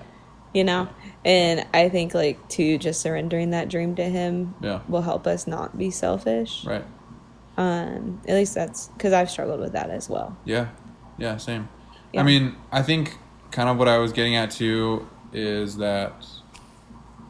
[0.53, 0.89] You know,
[1.23, 4.79] and I think like to just surrendering that dream to Him Yeah.
[4.89, 6.65] will help us not be selfish.
[6.65, 6.83] Right.
[7.57, 10.35] Um, at least that's because I've struggled with that as well.
[10.45, 10.67] Yeah.
[11.17, 11.69] Yeah, same.
[12.17, 13.17] I mean, I think
[13.51, 16.25] kind of what I was getting at too is that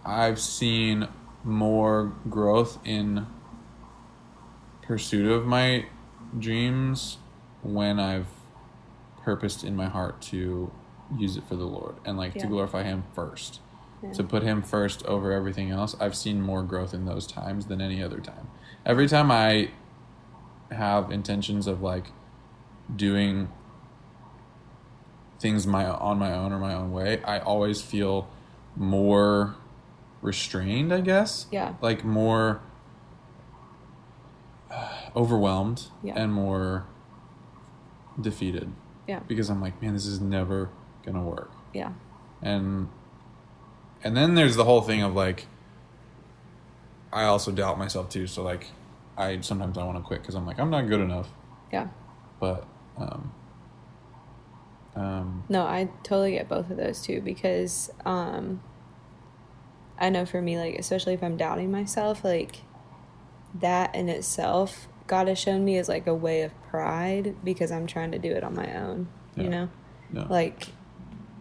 [0.06, 1.08] I've seen
[1.44, 3.28] more growth in
[4.82, 5.86] pursuit of my
[6.38, 7.18] dreams
[7.64, 8.28] when I've
[9.24, 10.72] purposed in my heart to
[11.18, 12.42] use it for the Lord and like Yeah.
[12.44, 13.60] to glorify him first.
[14.02, 14.12] Yeah.
[14.14, 15.96] To put him first over everything else.
[16.00, 18.48] I've seen more growth in those times than any other time.
[18.86, 19.70] Every time I
[20.72, 22.08] have intentions of like
[22.96, 23.50] doing
[25.40, 28.28] things my on my own or my own way, I always feel
[28.76, 29.56] more
[30.22, 31.46] restrained, I guess.
[31.52, 31.74] Yeah.
[31.82, 32.62] Like more
[34.72, 36.14] uh, overwhelmed Yeah.
[36.16, 36.86] and more
[38.20, 38.72] defeated
[39.08, 39.20] Yeah.
[39.28, 40.70] because I'm like, man, this is never
[41.06, 41.52] to work.
[41.74, 41.94] Yeah.
[42.42, 42.90] And
[44.04, 45.48] and then there's the whole thing of like
[47.14, 48.68] I also doubt myself too, so like
[49.18, 51.30] I sometimes I want to quit cuz I'm like I'm not good enough,
[51.72, 51.88] Yeah.
[52.40, 52.66] but
[52.98, 53.32] um
[54.96, 58.62] um No, I totally get both of those too because um
[60.00, 62.62] I know for me like especially if I'm doubting myself like
[63.56, 67.86] that in itself God has shown me is like a way of pride because I'm
[67.86, 69.44] trying to do it on my own, Yeah.
[69.44, 69.70] you know?
[70.10, 70.26] no.
[70.30, 70.70] Like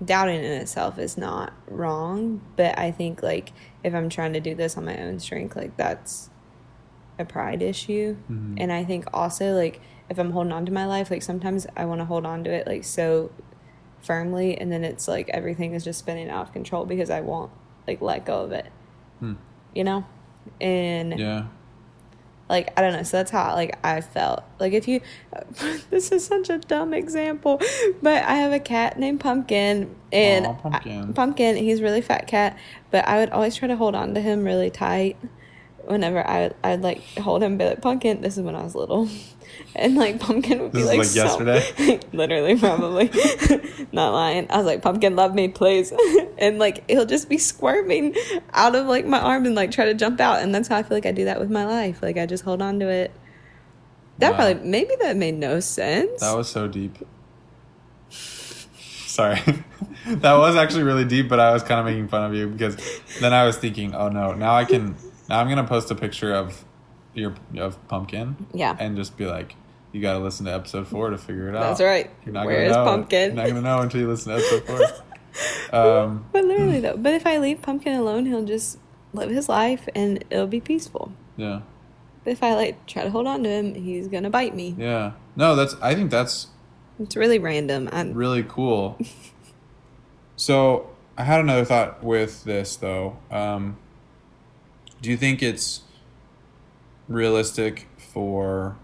[0.04, 3.52] doubting in itself is not wrong, but I think like
[3.84, 6.30] if I'm trying to do this on my own strength, like that's
[7.16, 8.16] a pride issue.
[8.28, 8.56] Mhm.
[8.58, 11.84] And I think also like if I'm holding on to my life, like sometimes I
[11.84, 13.30] want to hold on to it like so
[14.00, 17.52] firmly and then it's like everything is just spinning out of control because I won't
[17.86, 18.66] like let go of it.
[19.20, 19.34] Hmm.
[19.76, 20.04] You know?
[20.60, 21.44] And yeah.
[22.50, 23.02] Like I don't know.
[23.04, 24.42] So that's how like I felt.
[24.58, 25.00] Like if you,
[25.90, 27.60] this is such a dumb example,
[28.02, 31.10] but I have a cat named Pumpkin, and Aw, Pumpkin.
[31.10, 32.58] I- Pumpkin, he's really fat cat,
[32.90, 35.16] but I would always try to hold on to him really tight.
[35.86, 38.20] Whenever I I'd like hold him, and be like Pumpkin.
[38.20, 39.08] This is when I was little,
[39.74, 42.00] and like Pumpkin would be is like, like so- yesterday?
[42.12, 43.10] literally probably,
[43.92, 44.46] not lying.
[44.50, 45.92] I was like Pumpkin, love me, please,
[46.38, 48.14] and like he'll just be squirming
[48.52, 50.82] out of like my arm and like try to jump out, and that's how I
[50.82, 52.02] feel like I do that with my life.
[52.02, 53.10] Like I just hold on to it.
[54.18, 54.36] That Wow.
[54.52, 56.20] probably maybe that made no sense.
[56.20, 56.98] That was so deep.
[58.10, 59.40] Sorry.
[60.06, 62.76] that was actually really deep, but I was kind of making fun of you because
[63.20, 64.94] then I was thinking, oh no, now I can
[65.30, 66.64] now I'm gonna post a picture of
[67.14, 68.46] your of pumpkin.
[68.52, 68.76] Yeah.
[68.78, 69.56] And just be like,
[69.92, 71.60] you gotta listen to episode four to figure it out.
[71.60, 72.10] That's right.
[72.24, 72.90] You're not Where is gonna know.
[72.90, 73.26] Pumpkin?
[73.28, 75.72] You're not gonna know until you listen to episode four.
[75.72, 78.78] um But literally though, but if I leave Pumpkin alone, he'll just
[79.12, 81.12] live his life and it'll be peaceful.
[81.36, 81.60] yeah.
[82.22, 84.74] But if I like try to hold on to him, he's gonna bite me.
[84.76, 85.12] Yeah.
[85.36, 86.48] No, that's I think that's
[86.98, 87.88] It's really random.
[87.90, 88.98] I, really cool.
[90.36, 93.18] so I had another thought with this though.
[93.30, 93.78] Um,
[95.00, 95.82] do you think it's
[97.08, 98.76] realistic for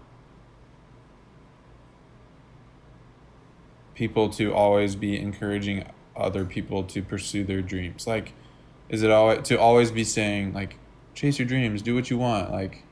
[3.95, 8.07] people to always be encouraging other people to pursue their dreams?
[8.07, 8.33] Like,
[8.89, 10.77] is it always to always be saying like,
[11.13, 12.83] chase your dreams, do what you want, like.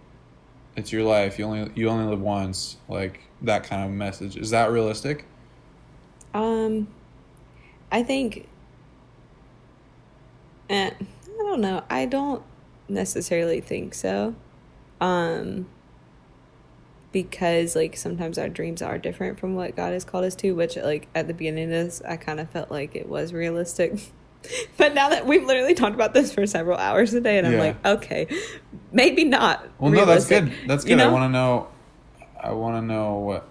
[0.75, 1.39] It's your life.
[1.39, 2.75] You only you only live once.
[2.89, 4.35] Like that kind of message.
[4.35, 5.25] Is that realistic?
[6.33, 6.89] um,
[7.91, 8.49] I think.
[10.69, 11.83] Eh, I don't know.
[11.89, 12.43] I don't
[12.87, 14.35] necessarily think so.
[15.01, 15.67] Um,
[17.11, 20.75] because like sometimes our dreams are different from what God has called us to, which
[20.75, 24.11] like at the beginning of this, I kind of felt like it was realistic.
[24.77, 27.53] but now that we've literally talked about this for several hours a day, and I'm
[27.53, 27.59] Yeah.
[27.59, 28.27] like, okay,
[28.91, 29.65] maybe not.
[29.79, 30.51] Well, no, that's good.
[30.67, 31.05] That's You good.
[31.05, 31.67] I want to know.
[32.41, 33.47] I want to know what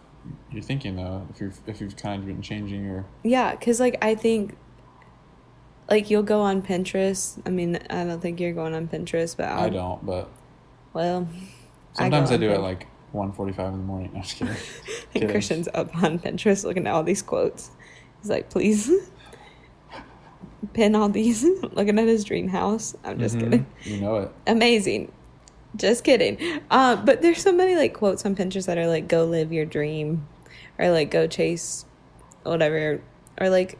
[0.52, 1.26] you're thinking though.
[1.34, 4.56] If you've if you've kind of been changing your Yeah, because like I think,
[5.90, 7.40] like you'll go on Pinterest.
[7.46, 10.28] I mean, I don't think you're going on Pinterest, but I I'll, don't, but
[10.92, 11.28] Well,
[11.92, 14.10] sometimes I, go do it like 1:45 in the morning.
[14.12, 14.54] No, I'm just kidding.
[15.12, 15.28] Kidding.
[15.30, 17.70] Christian's up on Pinterest looking at all these quotes.
[18.20, 18.90] He's like, please.
[20.72, 22.96] pin all these looking at his dream house.
[23.04, 23.40] I'm just Mhm.
[23.40, 23.66] kidding.
[23.84, 24.32] You know it.
[24.46, 25.12] Amazing.
[25.76, 26.38] Just kidding.
[26.70, 29.64] Uh, but there's so many like quotes on Pinterest that are like "Go live your
[29.66, 30.26] dream,"
[30.78, 31.84] or like "Go chase
[32.44, 33.00] whatever,"
[33.40, 33.78] or like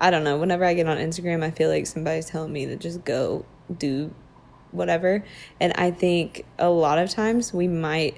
[0.00, 0.38] I don't know.
[0.38, 3.44] Whenever I get on Instagram, I feel like somebody's telling me to just go
[3.76, 4.14] do
[4.70, 5.24] whatever,
[5.60, 8.16] and I think a lot of times we might.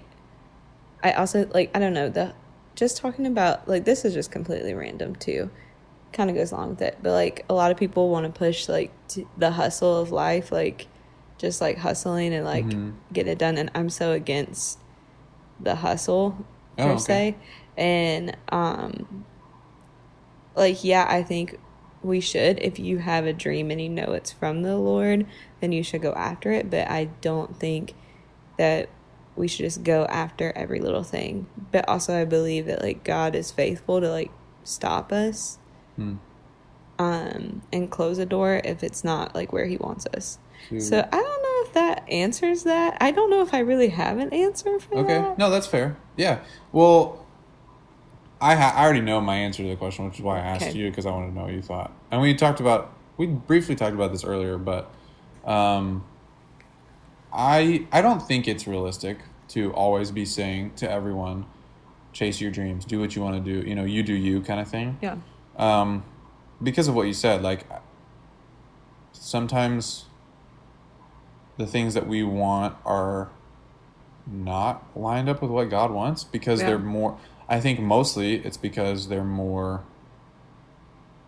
[1.03, 2.35] I also like I don't know the
[2.75, 5.51] just talking about like this is just completely random too
[6.13, 8.69] kind of goes along with it but like a lot of people want to push
[8.69, 10.87] like t- the hustle of life like
[11.39, 12.95] just like hustling and like Mhm.
[13.13, 14.79] get it done and i'm so against
[15.61, 16.45] the hustle
[16.79, 16.99] Oh, per okay.
[16.99, 17.37] se
[17.77, 19.25] and um
[20.57, 21.59] like yeah i think
[22.03, 25.27] we should if you have a dream and you know it's from the lord
[25.61, 27.95] then you should go after it but i don't think
[28.59, 28.89] that
[29.37, 33.35] we should just go after every little thing but also i believe that like god
[33.35, 34.31] is faithful to like
[34.65, 35.59] stop us
[35.97, 36.15] Hmm.
[36.99, 40.81] um and close a door if it's not like where he wants us Shoot.
[40.83, 44.19] so i don't know if that answers that i don't know if i really have
[44.19, 45.97] an answer for Okay, that no, that's fair.
[46.17, 46.41] Yeah.
[46.73, 47.20] Well,
[48.41, 50.69] I ha- I already know my answer to the question, which is why I asked
[50.69, 50.79] Okay.
[50.79, 51.93] you because I wanted to know what you thought.
[52.11, 54.91] And we talked about we briefly talked about this earlier, but
[55.45, 56.05] um,
[57.33, 61.45] I I don't think it's realistic to always be saying to everyone,
[62.13, 63.69] chase your dreams, do what you want to do.
[63.69, 64.97] You know, you do you kind of thing.
[65.03, 65.17] yeah
[65.57, 66.05] Um,
[66.63, 67.67] because of what you said, like
[69.13, 70.07] sometimes
[71.57, 73.29] the things that we want are
[74.27, 76.69] not lined up with what God wants because Yeah.
[76.69, 77.19] they're more.
[77.51, 79.83] I think mostly it's because they're more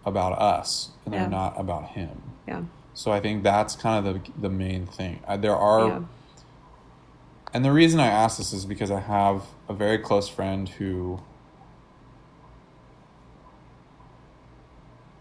[0.06, 1.28] about us and they're Yeah.
[1.28, 2.22] not about Him.
[2.46, 2.62] yeah
[2.94, 5.20] So I think that's kind of the the main thing.
[5.26, 6.00] Uh, there are, yeah
[7.54, 11.20] and the reason I ask this is because I have a very close friend who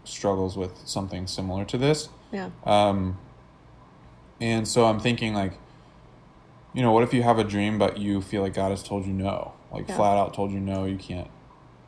[0.04, 2.08] struggles with something similar to this.
[2.32, 3.18] yeah Um,
[4.40, 5.52] and so I'm thinking, like,
[6.74, 9.06] you know, what if you have a dream, but you feel like God has told
[9.06, 9.96] you no, like Yeah.
[9.96, 11.28] flat out told you no, you can't.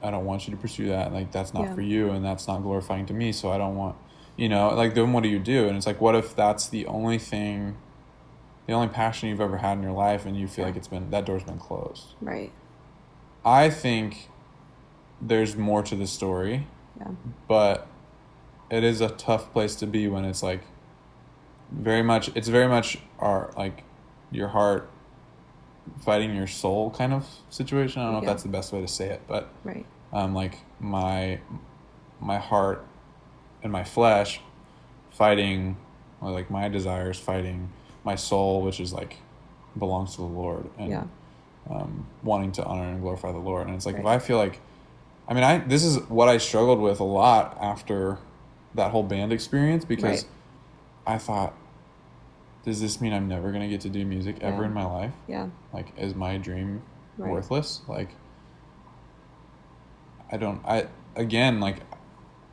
[0.03, 1.13] I don't want you to pursue that.
[1.13, 1.75] Like that's not Yeah.
[1.75, 3.33] for you, and that's not glorifying to me.
[3.33, 3.97] So I don't want,
[4.37, 5.67] you know, like then what do you do?
[5.69, 7.77] And it's like, what if that's the only thing,
[8.67, 11.11] the only passion you've ever had in your life, and you feel like it's been
[11.11, 12.09] that door's been closed.
[12.21, 12.53] right
[13.45, 14.31] I think
[15.21, 16.67] there's more to the story
[16.99, 17.09] yeah
[17.49, 17.87] but
[18.71, 20.63] it is a tough place to be when it's like
[21.71, 23.85] very much it's very much our like
[24.31, 24.91] your heart
[26.05, 28.03] fighting your soul kind of situation.
[28.03, 29.87] I don't know if that's the best way to say it but right.
[30.13, 31.41] um like my
[32.21, 32.87] my heart
[33.63, 34.41] and my flesh
[35.11, 35.77] fighting
[36.21, 37.71] or like my desires fighting
[38.05, 39.17] my soul which is like
[39.79, 41.05] belongs to the lord and yeah.
[41.69, 43.67] um, wanting to honor and glorify the Lord.
[43.67, 44.61] And it's like if I feel like,
[45.27, 48.19] I mean, I this is what I struggled with a lot after
[48.75, 50.27] that whole band experience because
[51.07, 51.55] I thought,
[52.65, 54.69] does this mean I'm never gonna get to do music ever Yeah.
[54.69, 55.13] in my life?
[55.29, 56.83] yeah Like, is my dream
[57.17, 57.31] Right.
[57.31, 57.83] worthless?
[57.87, 58.09] Like,
[60.33, 60.61] I don't.
[60.67, 61.77] I again, like,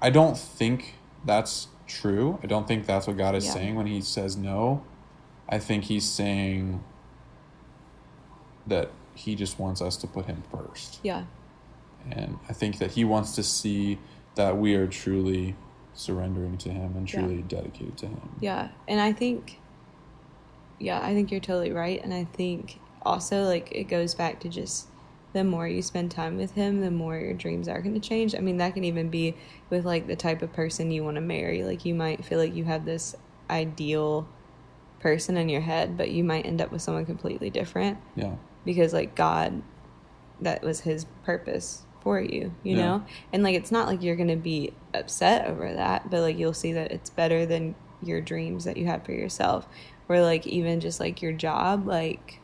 [0.01, 0.95] I don't think
[1.25, 2.39] that's true.
[2.43, 3.53] I don't think that's what God is Yeah.
[3.53, 4.83] saying when He says no.
[5.49, 6.83] I think He's saying
[8.67, 10.99] that He just wants us to put Him first.
[11.03, 11.23] yeah
[12.09, 13.99] And I think that He wants to see
[14.35, 15.55] that we are truly
[15.93, 17.19] surrendering to Him and Yeah.
[17.21, 18.35] truly dedicated to Him.
[18.39, 19.60] Yeah, and I think,
[20.81, 24.49] yeah, I think you're totally right, and I think also like it goes back to
[24.49, 24.87] just
[25.33, 28.35] the more you spend time with him, the more your dreams are going to change.
[28.35, 29.35] I mean, that can even be
[29.69, 31.63] with like the type of person you want to marry.
[31.63, 33.15] Like you might feel like you have this
[33.49, 34.27] ideal
[34.99, 38.35] person in your head, but you might end up with someone completely different Yeah.
[38.65, 39.61] because like God
[40.41, 42.81] that was his purpose for you, you Yeah.
[42.81, 43.05] know?
[43.31, 46.53] And like it's not like you're going to be upset over that, but like you'll
[46.53, 49.67] see that it's better than your dreams that you had for yourself.
[50.11, 52.41] Or like even just like your job, like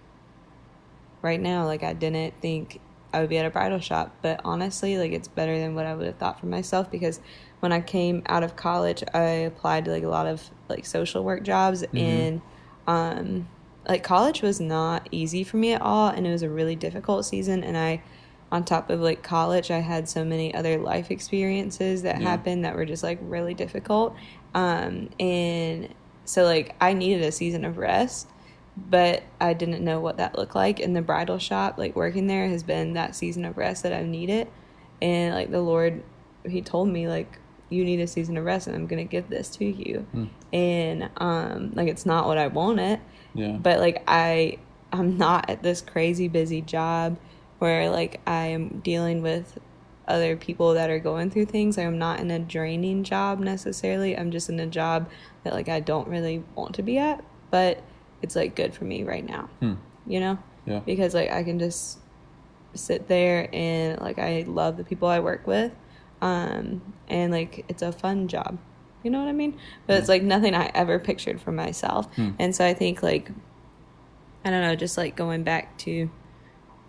[1.21, 2.79] right now, like I didn't think
[3.13, 5.95] I would be at a bridal shop, but honestly, like it's better than what I
[5.95, 7.19] would have thought for myself because
[7.59, 11.23] when I came out of college, I applied to like a lot of like social
[11.25, 12.41] work jobs and
[12.87, 13.49] um
[13.87, 17.25] like college was not easy for me at all and it was a really difficult
[17.25, 18.01] season and I
[18.49, 22.29] on top of like college I had so many other life experiences that Yeah.
[22.29, 24.15] happened that were just like really difficult
[24.53, 25.93] um and
[26.27, 28.27] so like I needed a season of rest
[28.75, 32.47] but I didn't know what that looked like and the bridal shop like working there
[32.47, 34.47] has been that season of rest that I've needed
[35.01, 36.03] and like the Lord
[36.45, 39.29] he told me like you need a season of rest and I'm going to give
[39.29, 40.25] this to you Hmm.
[40.53, 42.99] and um like it's not what I wanted
[43.33, 43.57] Yeah.
[43.57, 44.59] but like I
[44.93, 47.17] I'm not at this crazy busy job
[47.59, 49.57] where like I am dealing with
[50.07, 51.77] other people that are going through things.
[51.77, 54.17] I'm not in a draining job necessarily.
[54.17, 55.09] I'm just in a job
[55.47, 57.81] that like I don't really want to be at, but
[58.21, 59.49] it's like good for me right now.
[59.61, 59.75] Hmm.
[60.05, 60.39] You know?
[60.65, 60.79] Yeah.
[60.79, 61.99] Because like I can just
[62.73, 65.71] sit there and like I love the people I work with.
[66.21, 68.57] Um and like it's a fun job.
[69.03, 69.57] You know what I mean?
[69.85, 72.13] But it's like nothing I ever pictured for myself.
[72.15, 72.31] Hmm.
[72.37, 73.31] And so I think like
[74.43, 76.09] I don't know, just like going back to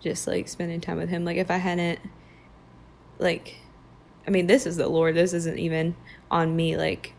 [0.00, 1.24] just like spending time with him.
[1.24, 2.00] Like if I hadn't
[3.20, 3.54] like
[4.26, 5.14] I mean, this is the Lord.
[5.14, 5.94] This isn't even
[6.28, 7.14] on me like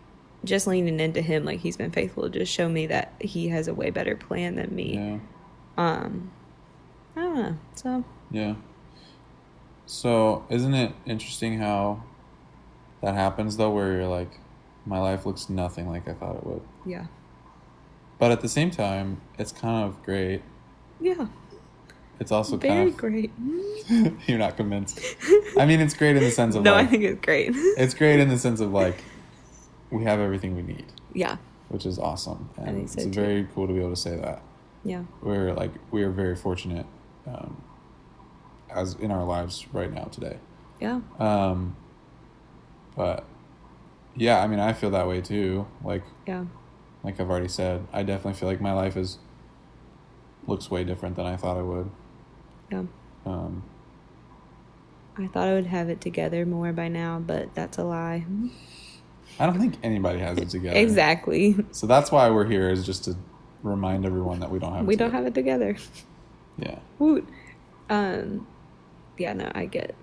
[0.46, 3.68] just leaning into him like he's been faithful to just show me that he has
[3.68, 4.96] a way better plan than me.
[4.96, 5.20] Yeah.
[5.78, 6.32] Um
[7.16, 7.58] I don't know.
[7.76, 8.56] So Yeah.
[9.86, 12.04] So, isn't it interesting how
[13.02, 14.30] that happens though, where you're like,
[14.86, 16.62] my life looks nothing like I thought it would.
[16.86, 17.08] yeah.
[18.20, 20.44] But at the same time, it's kind of great.
[21.00, 21.28] Yeah.
[22.20, 23.32] It's also Very kind of great.
[24.28, 25.00] you're not convinced.
[25.58, 27.52] I mean, it's great in the sense of no, I think it's great.
[27.56, 29.02] it's great in the sense of like
[29.92, 31.38] we have everything we need, yeah.
[31.70, 33.12] which is awesome, and so, it's too.
[33.22, 34.42] very cool to be able to say that.
[34.84, 35.04] Yeah.
[35.22, 36.86] We're like we are very fortunate,
[37.28, 37.62] um,
[38.70, 40.38] as in our lives right now today.
[40.80, 41.02] Yeah.
[41.20, 41.76] Um,
[42.96, 43.26] but
[44.16, 45.68] yeah, I mean, I feel that way too.
[45.84, 46.46] Like, Yeah.
[47.04, 49.20] like I've already said, I definitely feel like my life is
[50.48, 51.92] looks way different than I thought it would.
[52.72, 52.84] Yeah.
[53.26, 53.64] Um,
[55.18, 58.26] I thought I would have it together more by now, but that's a lie.
[59.38, 60.78] I don't think anybody has it together.
[60.80, 61.56] Exactly.
[61.72, 63.16] So that's why we're here is just to
[63.64, 64.84] remind everyone that we don't have.
[64.84, 65.18] It We don't together.
[65.24, 65.78] have it together.
[66.58, 66.80] Yeah.
[66.98, 67.28] Woot.
[67.90, 68.48] Um,
[69.18, 69.86] yeah, no, I get.
[69.86, 69.96] It.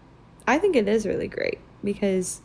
[0.46, 2.40] I think it is really great because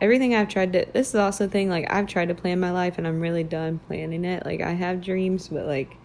[0.00, 0.86] everything I've tried to.
[0.92, 3.78] This is also thing like I've tried to plan my life and I'm really done
[3.86, 4.44] planning it.
[4.44, 5.96] Like I have dreams, but like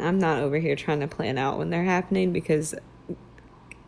[0.00, 2.74] I'm not over here trying to plan out when they're happening because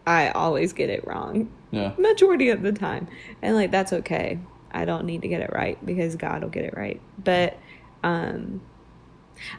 [0.07, 1.93] I always get it wrong Yeah.
[1.97, 3.09] majority of the time,
[3.41, 4.39] and like that's okay.
[4.75, 7.01] I don't need to get it right because God will get it right.
[7.23, 7.57] But
[8.03, 8.61] um,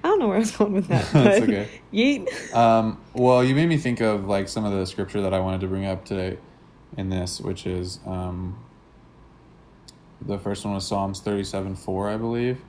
[0.04, 1.10] I don't know where I was going with that.
[1.14, 1.70] That's okay.
[1.94, 2.54] Yeet.
[2.54, 5.62] Um, well, you made me think of like some of the scripture that I wanted
[5.62, 6.38] to bring up today
[6.98, 8.64] in this, which is um,
[10.22, 12.62] the first one was Psalms thirty-seven four, I believe.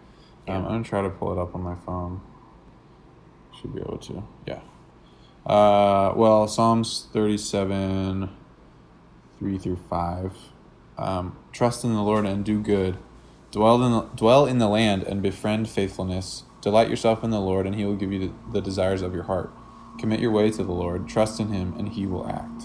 [0.49, 2.21] Um, I'm gonna try to pull it up on my phone.
[3.61, 4.61] Should be able to, yeah.
[5.45, 8.31] Uh, well, Psalms thirty-seven,
[9.39, 10.33] three through five.
[10.99, 12.99] Um, Trust in the Lord and do good.
[13.51, 16.45] Dwell in the, dwell in the land and befriend faithfulness.
[16.61, 19.23] Delight yourself in the Lord, and He will give you the, the desires of your
[19.25, 19.51] heart.
[19.99, 21.09] Commit your way to the Lord.
[21.09, 22.65] Trust in Him, and He will act.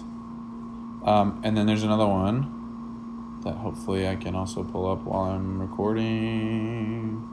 [1.05, 5.61] Um, and then there's another one that hopefully I can also pull up while I'm
[5.61, 7.27] recording.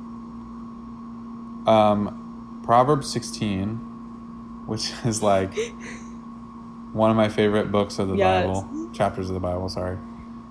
[1.67, 3.77] Um, Proverbs 16,
[4.67, 5.55] which is like
[6.93, 8.47] one of my favorite books of the Yes.
[8.47, 9.99] Bible, chapters of the Bible, sorry.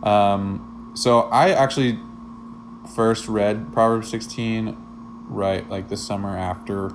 [0.04, 2.00] Um, so I actually
[2.96, 4.76] first read Proverbs 16
[5.30, 6.92] right like the summer after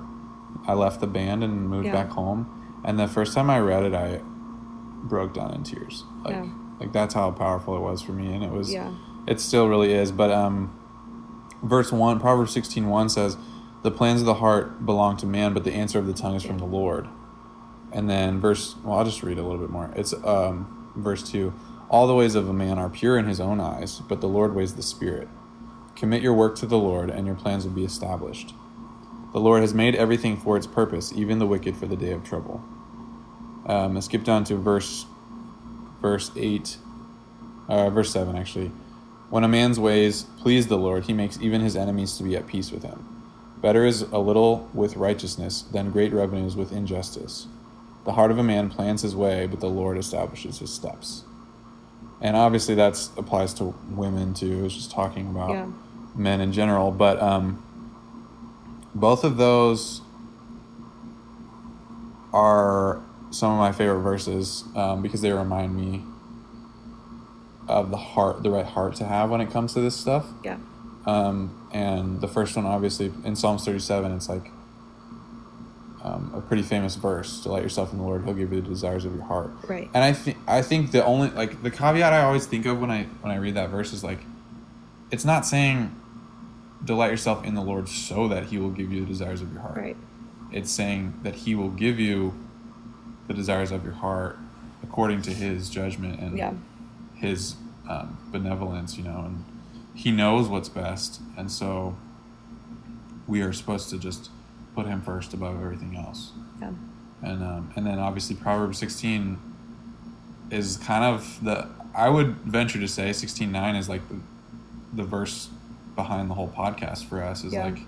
[0.67, 1.91] I left the band and moved Yeah.
[1.93, 2.47] back home.
[2.83, 4.21] And the first time I read it, I
[5.03, 6.03] broke down in tears.
[6.23, 6.45] Like, Yeah.
[6.79, 8.33] like that's how powerful it was for me.
[8.33, 8.91] And it was, Yeah.
[9.27, 10.11] it still really is.
[10.11, 10.71] But, um,
[11.61, 13.37] verse 1, Proverbs 16 1 says,
[13.83, 16.43] The plans of the heart belong to man, but the answer of the tongue is
[16.43, 17.07] from the Lord.
[17.91, 19.91] And then verse, well, I'll just read a little bit more.
[19.95, 21.51] It's um, verse 2
[21.93, 24.55] All the ways of a man are pure in his own eyes, but the Lord
[24.55, 25.27] weighs the spirit.
[25.95, 28.55] Commit your work to the Lord, and your plans will be established.
[29.31, 32.23] The Lord has made everything for its purpose, even the wicked for the day of
[32.23, 32.63] trouble.
[33.67, 35.05] Um, I skip down to verse
[36.01, 36.77] verse eight,
[37.69, 38.71] uh, verse seven actually.
[39.29, 42.47] When a man's ways please the Lord, he makes even his enemies to be at
[42.47, 43.05] peace with him.
[43.61, 47.45] Better is a little with righteousness than great revenues with injustice.
[48.03, 51.25] The heart of a man plans his way, but the Lord establishes his steps.
[52.23, 54.59] And obviously, that applies to women too.
[54.59, 55.67] I was just talking about Yeah.
[56.15, 57.61] men in general, but um,
[58.95, 60.01] both of those
[62.33, 63.01] are
[63.31, 66.01] some of my favorite verses um, because they remind me
[67.67, 70.25] of the heart, the right heart to have when it comes to this stuff.
[70.43, 70.57] Yeah.
[71.05, 74.49] Um, and the first one, obviously, in Psalms 37, it's like
[76.03, 79.05] um, a pretty famous verse: "Delight yourself in the Lord; He'll give you the desires
[79.05, 79.89] of your heart." Right.
[79.93, 82.91] And I think I think the only like the caveat I always think of when
[82.91, 84.19] I when I read that verse is like,
[85.11, 85.95] it's not saying
[86.83, 89.61] delight yourself in the Lord so that He will give you the desires of your
[89.61, 89.77] heart.
[89.77, 89.97] Right.
[90.51, 92.33] It's saying that He will give you
[93.27, 94.37] the desires of your heart
[94.83, 96.53] according to His judgment and Yeah.
[97.15, 97.55] his
[97.89, 99.45] um, benevolence, you know, and
[99.95, 101.95] he knows what's best, and so
[103.27, 104.29] we are supposed to just
[104.75, 106.31] put him first above everything else.
[106.61, 106.71] Yeah.
[107.21, 109.37] And um, and then obviously Proverbs sixteen
[110.51, 114.19] is kind of the I would venture to say sixteen nine is like the,
[114.93, 115.49] the verse
[115.95, 117.65] behind the whole podcast for us is Yeah.
[117.65, 117.79] like,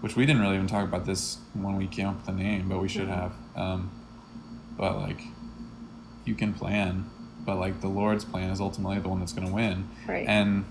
[0.00, 2.68] which we didn't really even talk about this when we came up with the name,
[2.68, 3.14] but we should Mhm.
[3.14, 3.32] have.
[3.54, 3.90] Um,
[4.78, 5.20] but like,
[6.24, 7.04] you can plan,
[7.44, 10.26] but like the Lord's plan is ultimately the one that's going to win, Right.
[10.26, 10.64] and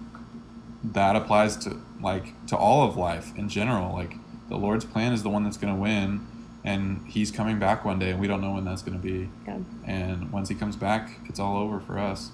[0.83, 3.93] that applies to like to all of life in general.
[3.93, 4.15] Like
[4.49, 6.25] the Lord's plan is the one that's going to win,
[6.63, 9.29] and He's coming back one day, and we don't know when that's going to be.
[9.47, 9.57] yeah.
[9.85, 12.31] And once He comes back, it's all over for us.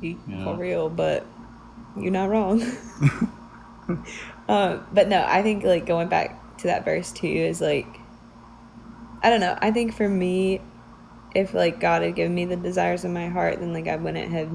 [0.00, 0.44] You- Yeah.
[0.44, 1.24] For real, but
[1.96, 2.62] you're not wrong.
[3.88, 4.06] um,
[4.92, 7.86] but no, I think like going back to that verse too is like,
[9.22, 9.56] I don't know.
[9.60, 10.60] I think for me,
[11.34, 14.30] if like God had given me the desires of my heart, then like I wouldn't
[14.32, 14.50] have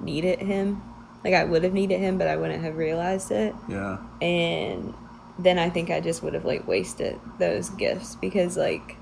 [0.00, 0.82] needed Him.
[1.24, 3.54] Like I would have needed Him, but I wouldn't have realized it.
[3.68, 3.98] Yeah.
[4.20, 4.94] and
[5.38, 8.96] then I think I just would have like wasted those gifts because like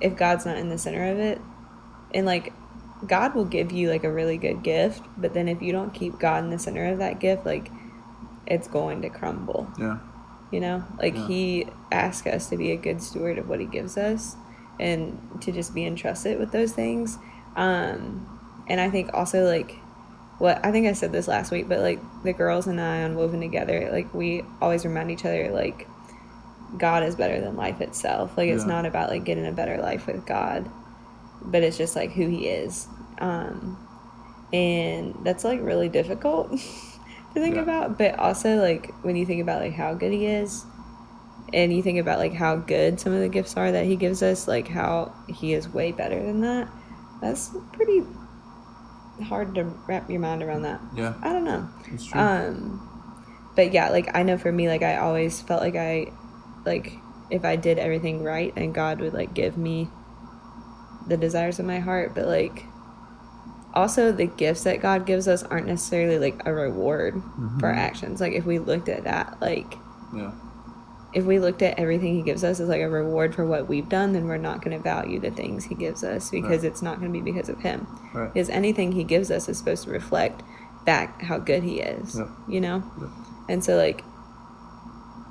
[0.00, 1.40] if God's not in the center of it
[2.14, 2.52] and like
[3.06, 6.18] God will give you like a really good gift, but then if you don't keep
[6.18, 7.70] God in the center of that gift, like
[8.46, 9.68] it's going to crumble.
[9.78, 9.98] Yeah.
[10.50, 10.84] You know?
[10.98, 11.26] Like Yeah.
[11.26, 14.36] he asks us to be a good steward of what he gives us
[14.80, 17.18] and to just be entrusted with those things.
[17.56, 18.26] Um
[18.68, 19.76] and I think also like
[20.38, 23.16] what I think I said this last week, but like the girls and I on
[23.16, 25.86] Woven Together, like we always remind each other like
[26.76, 28.36] God is better than life itself.
[28.36, 28.68] Like it's Yeah.
[28.68, 30.70] not about like getting a better life with God,
[31.42, 32.86] but it's just like who he is.
[33.18, 33.78] Um
[34.52, 36.58] and that's like really difficult to
[37.34, 37.62] think Yeah.
[37.62, 40.64] about, but also like when you think about like how good he is
[41.52, 44.22] and you think about like how good some of the gifts are that he gives
[44.22, 46.68] us, like how he is way better than that.
[47.20, 48.02] That's pretty
[49.22, 50.80] hard to wrap your mind around that.
[50.94, 51.14] Yeah.
[51.22, 51.68] I don't know.
[51.92, 52.20] It's true.
[52.20, 52.84] Um,
[53.56, 56.12] but yeah, like I know for me, like I always felt like I,
[56.64, 56.92] like
[57.30, 59.88] if I did everything right, and God would like give me
[61.06, 62.14] the desires of my heart.
[62.14, 62.64] But like,
[63.74, 67.22] also the gifts that God gives us aren't necessarily like a reward
[67.58, 68.20] for our actions.
[68.20, 69.74] Like if we looked at that, like
[70.14, 70.32] yeah.
[71.14, 73.88] If we looked at everything He gives us as like a reward for what we've
[73.88, 76.64] done, then we're not going to value the things He gives us because Right.
[76.70, 78.32] it's not going to be because of Him Right.
[78.32, 80.42] because anything he gives us is supposed to reflect
[80.84, 82.28] back how good he is Yep.
[82.48, 83.10] you know Yep.
[83.50, 84.02] and so like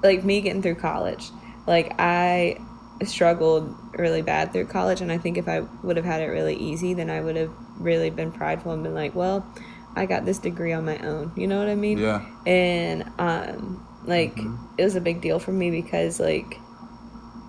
[0.03, 1.31] like me getting through college
[1.65, 2.59] like i
[3.03, 6.55] struggled really bad through college and i think if i would have had it really
[6.55, 9.45] easy then i would have really been prideful and been like well
[9.95, 12.23] i got this degree on my own you know what i mean Yeah.
[12.45, 14.57] and um like Mhm.
[14.77, 16.59] it was a big deal for me because like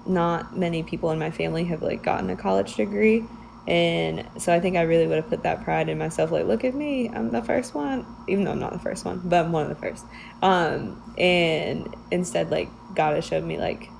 [0.06, 3.24] not many people in my family have like gotten a college degree
[3.66, 6.64] and so i think i really would have put that pride in myself like look
[6.64, 9.52] at me i'm the first one even though i'm not the first one but i'm
[9.52, 10.04] one of the first
[10.42, 13.90] um and instead like god has showed me like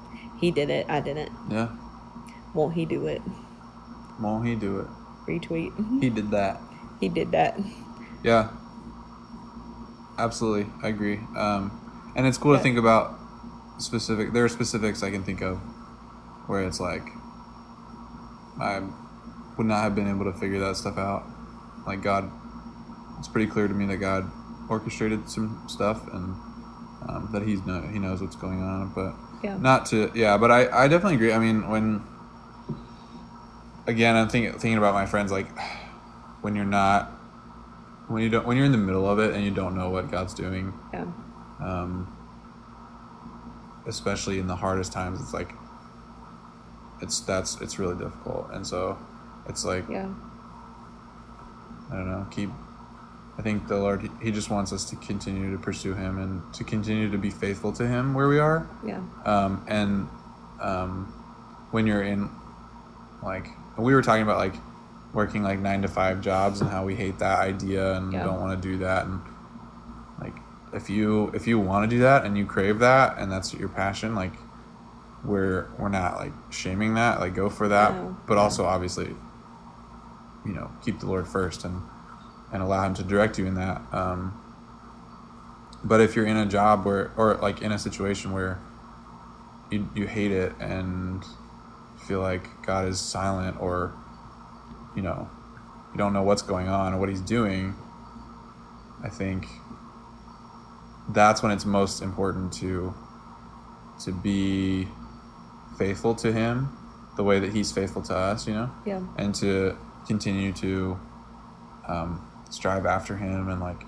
[0.41, 1.69] he did it i didn't Yeah.
[2.55, 3.21] won't he do it
[4.21, 4.87] Won't he do it?
[5.29, 6.59] retweet He did that.
[7.01, 7.59] he did that
[8.25, 8.49] Yeah.
[10.19, 11.21] Absolutely, I agree.
[11.37, 11.71] Um,
[12.17, 12.59] and it's cool Yeah.
[12.59, 13.15] to think about
[13.79, 14.33] specific.
[14.33, 15.59] There are specifics I can think of
[16.47, 17.03] where it's like
[18.61, 18.81] I
[19.57, 21.25] would not have been able to figure that stuff out.
[21.87, 22.31] Like God,
[23.19, 24.31] it's pretty clear to me that God
[24.69, 26.35] orchestrated some stuff and
[27.09, 28.93] um, that He's know He knows what's going on.
[28.95, 32.03] But yeah not to yeah but i i definitely agree i mean when
[33.87, 35.47] again i'm thinking thinking about my friends like
[36.41, 37.05] when you're not
[38.09, 40.11] when you don't when you're in the middle of it and you don't know what
[40.11, 41.05] god's doing yeah
[41.61, 42.15] um
[43.87, 45.53] especially in the hardest times it's like
[47.01, 48.51] it's that's it's really difficult.
[48.53, 48.99] And so
[49.49, 50.09] it's like yeah.
[51.91, 52.51] I don't know keep
[53.39, 56.65] i think the lord he- just wants us to continue to pursue him and to
[56.65, 58.69] continue to be faithful to him where we are.
[58.85, 59.01] Yeah.
[59.25, 60.09] Um, and
[60.61, 61.07] um,
[61.71, 62.29] when you're in
[63.23, 63.47] like
[63.79, 64.55] we were talking about like
[65.15, 68.25] working like nine to five jobs and how we hate that idea and Yeah.
[68.25, 69.21] don't want to do that and
[70.73, 73.69] if you if you want to do that and you crave that and that's your
[73.69, 74.33] passion like
[75.25, 78.16] we're we're not like shaming that like go for that No.
[78.27, 79.14] but also obviously
[80.45, 81.83] you know keep the lord first and
[82.53, 84.41] and allow him to direct you in that um
[85.85, 88.59] but if you're in a job where or like in a situation where
[89.71, 91.25] you, you hate it and
[92.07, 93.93] feel like God is silent or
[94.97, 95.29] you know
[95.93, 97.75] you don't know what's going on or what he's doing
[99.05, 99.47] I think
[101.11, 102.95] that's when it's most important to
[104.05, 104.87] to be
[105.79, 106.69] faithful to him
[107.17, 108.71] the way that he's faithful to us you know?
[108.87, 109.01] Yeah.
[109.17, 110.99] And to continue to
[111.87, 113.83] um, strive after him and like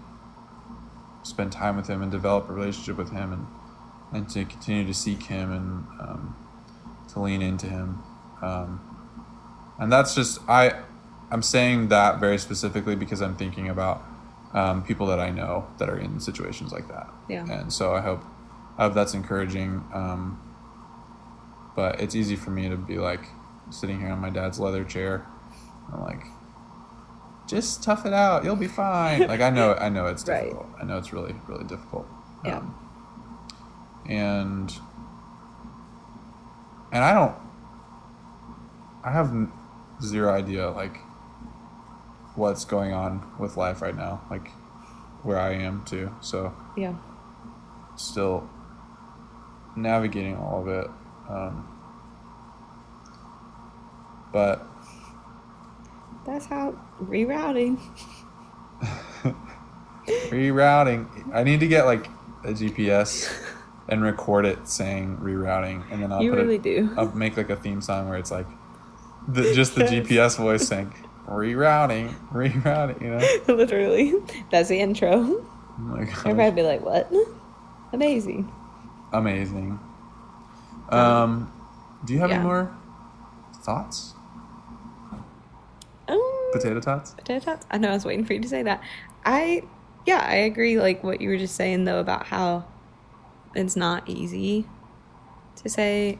[1.22, 3.46] spend time with him and develop a relationship with him and
[4.12, 6.36] and to continue to seek him and um,
[7.12, 8.02] to lean into him.
[8.42, 8.80] Um,
[9.78, 10.74] and that's just I
[11.30, 14.02] I'm saying that very specifically because I'm thinking about
[14.54, 17.08] um, people that I know that are in situations like that.
[17.28, 17.44] Yeah.
[17.50, 18.22] And so I hope,
[18.78, 19.84] I hope that's encouraging.
[19.94, 20.40] Um,
[21.76, 23.26] but it's easy for me to be like
[23.70, 25.26] sitting here on my dad's leather chair.
[25.92, 26.24] I'm like,
[27.46, 28.44] just tough it out.
[28.44, 29.26] You'll be fine.
[29.28, 30.44] like I know, I know it's Right.
[30.44, 30.66] difficult.
[30.80, 32.06] I know it's really, really difficult.
[32.44, 32.58] Yeah.
[32.58, 32.74] Um,
[34.08, 34.72] and
[36.92, 37.34] and I don't.
[39.04, 39.32] I have
[40.02, 40.98] zero idea like
[42.34, 44.48] what's going on with life right now, like
[45.22, 46.14] where I am too.
[46.20, 46.94] So Yeah.
[47.96, 48.48] still
[49.76, 50.88] navigating all of it.
[51.28, 51.66] Um,
[54.32, 54.66] but
[56.24, 57.78] That's how rerouting.
[60.06, 62.06] rerouting, I need to get like
[62.44, 63.32] a GPS
[63.88, 66.90] and record it saying rerouting, and then I'll You put really it, do.
[66.96, 68.46] I'll make like a theme song where it's like
[69.28, 70.92] the, just the GPS voice saying
[71.30, 73.00] rerouting, rerouting.
[73.00, 74.14] You know, Literally.
[74.50, 75.10] That's the intro.
[75.12, 75.46] oh
[75.78, 76.26] my gosh.
[76.26, 77.10] Everybody be like, what?
[77.92, 78.52] Amazing.
[79.12, 79.78] amazing.
[80.90, 81.52] Um,
[82.04, 82.76] do you have any more
[83.62, 84.14] thoughts?
[86.08, 86.20] Um,
[86.52, 87.12] Potato tots?
[87.14, 87.66] potato tots.
[87.70, 88.82] I know I was waiting for you to say that.
[89.24, 89.62] I,
[90.06, 90.80] yeah, I agree.
[90.80, 92.64] Like what you were just saying though about how
[93.54, 94.66] it's not easy
[95.56, 96.18] to say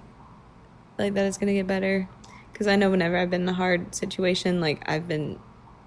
[0.98, 2.08] like that it's gonna get better.
[2.60, 5.38] Because I know whenever I've been in a hard situation, like I've been,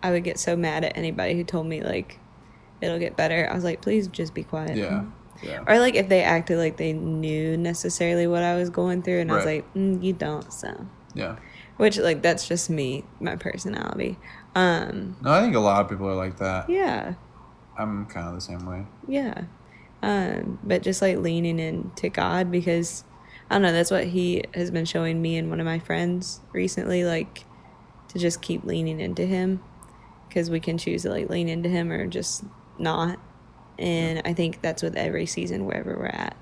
[0.01, 2.17] I would get so mad at anybody who told me like
[2.82, 3.47] it'll get better.
[3.47, 4.76] I was like, please just be quiet.
[4.76, 5.03] Yeah,
[5.43, 5.63] yeah.
[5.67, 9.32] Or like if they acted like they knew necessarily what I was going through, and
[9.32, 10.51] I was like, mm, you don't.
[10.51, 11.36] So, Yeah.
[11.78, 14.17] which like that's just me, my personality.
[14.55, 16.71] Um, No, I think a lot of people are like that.
[16.71, 17.13] yeah,
[17.78, 18.88] I'm kind of the same way.
[19.07, 19.43] yeah.
[20.01, 23.03] Um, but just like leaning into God because
[23.49, 26.39] I don't know, that's what He has been showing me and one of my friends
[26.53, 27.45] recently, like
[28.09, 29.61] to just keep leaning into Him
[30.27, 32.43] because we can choose to like lean into Him or just
[32.79, 33.19] not.
[33.79, 36.35] And I think that's with every season wherever we're at.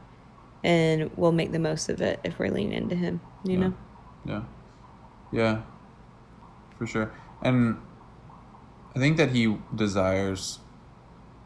[0.63, 3.59] And we'll make the most of it if we're leaning into Him, you Yeah.
[3.59, 3.73] know?
[4.25, 4.41] Yeah.
[5.31, 5.61] Yeah.
[6.77, 7.11] For sure.
[7.41, 7.77] And
[8.95, 10.59] I think that he desires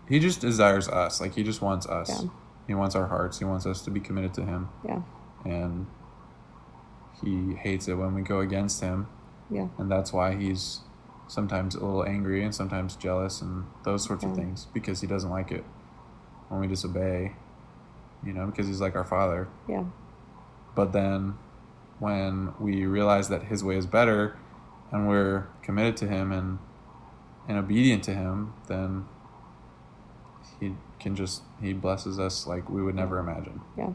[0.09, 1.19] he just desires us.
[1.19, 2.09] Like he just wants us.
[2.23, 2.29] Yeah.
[2.67, 3.39] He wants our hearts.
[3.39, 4.69] He wants us to be committed to him.
[4.85, 5.01] Yeah.
[5.45, 5.87] And
[7.23, 9.07] he hates it when we go against him.
[9.49, 9.67] Yeah.
[9.77, 10.81] And that's why he's
[11.27, 15.29] sometimes a little angry and sometimes jealous and those sorts of things because he doesn't
[15.29, 15.63] like it
[16.49, 17.33] when we disobey.
[18.25, 19.47] You know, because he's like our father.
[19.69, 19.83] Yeah.
[20.75, 21.35] But then
[21.99, 24.37] when we realize that his way is better
[24.91, 26.59] and we're committed to him and
[27.47, 29.05] and obedient to him, then
[30.59, 33.61] he can just he blesses us like we would never imagine.
[33.77, 33.91] Yeah.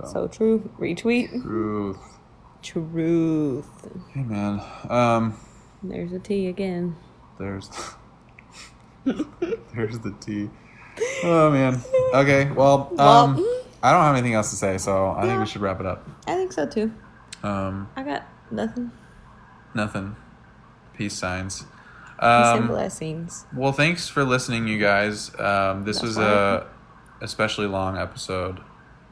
[0.00, 0.70] So, So true.
[0.78, 1.30] Retweet.
[1.42, 1.98] truth.
[2.62, 3.88] Truth.
[4.12, 4.60] Hey man.
[4.88, 5.38] Um
[5.82, 6.96] There's a T again.
[7.38, 7.68] there's
[9.04, 10.48] there's the T.
[11.24, 11.80] Oh man.
[12.14, 15.46] Okay, well, um Well, I don't have anything else to say, so I think we
[15.46, 16.08] should wrap it up.
[16.26, 16.92] I think so too.
[17.42, 18.90] Um I got nothing.
[19.74, 20.16] nothing.
[20.94, 21.66] Peace signs.
[22.20, 23.44] Um, blessings.
[23.54, 25.34] Well, thanks for listening, you guys.
[25.38, 26.66] Um, this That's was a
[27.20, 28.60] especially long episode,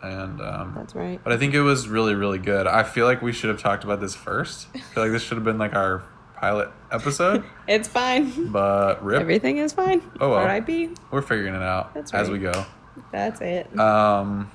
[0.02, 1.20] and um, That's right.
[1.22, 2.66] but I think it was really, really good.
[2.66, 4.66] I feel like we should have talked about this first.
[4.74, 6.02] I feel like this should have been like our
[6.36, 8.50] pilot episode, It's fine.
[8.50, 10.02] but rip, Everything is fine.
[10.20, 10.38] Oh, well.
[10.40, 10.90] R.I.P.
[11.12, 12.66] we're figuring it out That's as we go.
[13.12, 13.78] That's it.
[13.78, 14.50] Um,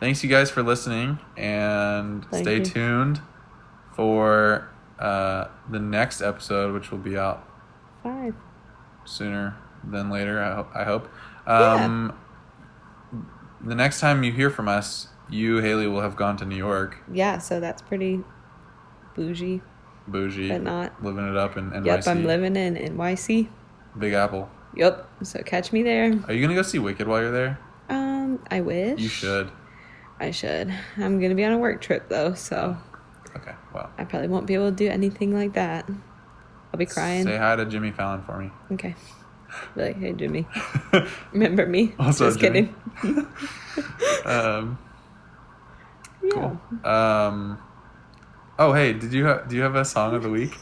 [0.00, 2.64] thanks, you guys, for listening, and Thank stay you.
[2.64, 3.20] tuned
[3.94, 7.46] for uh, the next episode, which will be out
[8.02, 8.34] Five.
[9.04, 10.40] sooner than later.
[10.42, 11.08] I, ho- I hope.
[11.46, 12.16] Um,
[13.64, 16.98] The next time you hear from us, you Haley will have gone to New York,
[17.10, 18.20] Yeah, so that's pretty
[19.14, 19.62] bougie.
[20.06, 21.86] bougie, But not- living it up in NYC.
[21.86, 23.48] Yep, I'm living in NYC.
[23.98, 24.50] Big Apple.
[24.76, 25.08] Yep.
[25.22, 26.12] So catch me there.
[26.28, 27.58] Are you gonna go see Wicked while you're there?
[27.88, 29.00] Um, I wish.
[29.00, 29.50] You should.
[30.20, 30.72] I should.
[30.98, 32.76] I'm gonna be on a work trip though, so
[33.36, 33.52] Okay.
[33.72, 35.88] Well, I probably won't be able to do anything like that.
[36.72, 37.24] I'll be crying.
[37.24, 38.50] Say hi to Jimmy Fallon for me.
[38.72, 38.94] Okay.
[39.76, 40.46] Like, hey Jimmy,
[41.32, 41.94] remember me?
[41.98, 42.72] Also, Just Jimmy.
[43.02, 43.26] kidding.
[44.24, 44.78] um,
[46.22, 46.30] yeah.
[46.30, 46.60] cool.
[46.84, 47.58] Um,
[48.58, 50.56] oh, hey, did you ha- do you have a song of the week?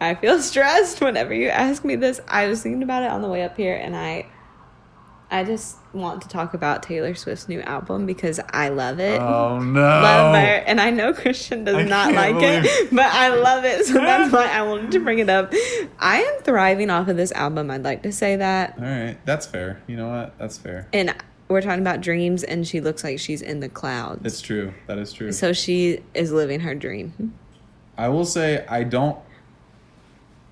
[0.00, 2.20] I feel stressed whenever you ask me this.
[2.28, 4.26] I was thinking about it on the way up here, and I,
[5.30, 9.20] I just want to talk about Taylor Swift's new album because I love it.
[9.20, 9.80] Oh no!
[9.80, 13.84] Love her, and I know Christian does I not like it, but I love it,
[13.84, 15.52] so that's why I wanted to bring it up.
[15.98, 17.70] I am thriving off of this album.
[17.70, 19.82] I'd like to say that, All right, that's fair.
[19.86, 20.38] You know what?
[20.38, 20.88] That's fair.
[20.94, 21.14] and
[21.48, 24.22] we're talking about dreams, and she looks like she's in the clouds.
[24.24, 24.72] It's true.
[24.86, 25.32] That is true.
[25.32, 27.34] so she is living her dream.
[27.98, 29.18] I will say I don't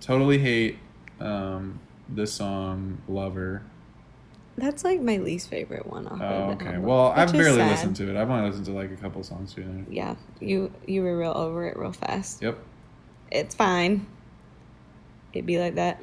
[0.02, 0.78] totally hate
[1.18, 3.62] um, this song "Lover."
[4.58, 6.06] That's like my least favorite one.
[6.06, 6.66] Off Oh, of the okay.
[6.74, 7.70] album, Well, I've barely sad.
[7.70, 8.16] listened to it.
[8.16, 9.66] I've only listened to like a couple songs there.
[9.90, 12.40] Yeah, you you were real over it real fast.
[12.42, 12.58] Yep.
[13.30, 14.06] It's fine.
[15.34, 16.02] It'd be like that.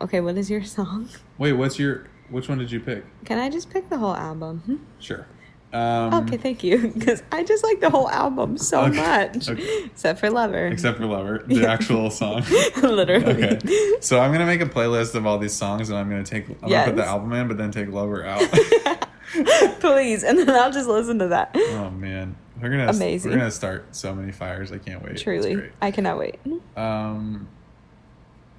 [0.00, 1.08] Okay, what is your song?
[1.38, 2.06] Wait, what's your?
[2.30, 3.04] Which one did you pick?
[3.26, 4.86] Can I just pick the whole album?
[4.98, 5.26] Sure.
[5.72, 6.88] Um, okay, thank you.
[6.88, 9.84] Because I just like the whole album so Okay, much, okay.
[9.86, 10.66] except for Lover.
[10.66, 12.42] Except for "Lover," the actual song.
[12.82, 13.44] Literally.
[13.44, 13.92] Okay.
[14.00, 16.48] So I'm gonna make a playlist of all these songs, and I'm gonna take.
[16.62, 18.42] I'm gonna put the album in, but then take "Lover" out.
[19.80, 21.52] Please, and then I'll just listen to that.
[21.56, 23.30] oh man, we're gonna Amazing.
[23.30, 24.70] We're gonna start so many fires.
[24.72, 25.16] I can't wait.
[25.16, 25.70] Truly.
[25.80, 26.38] I cannot wait.
[26.76, 27.48] Um,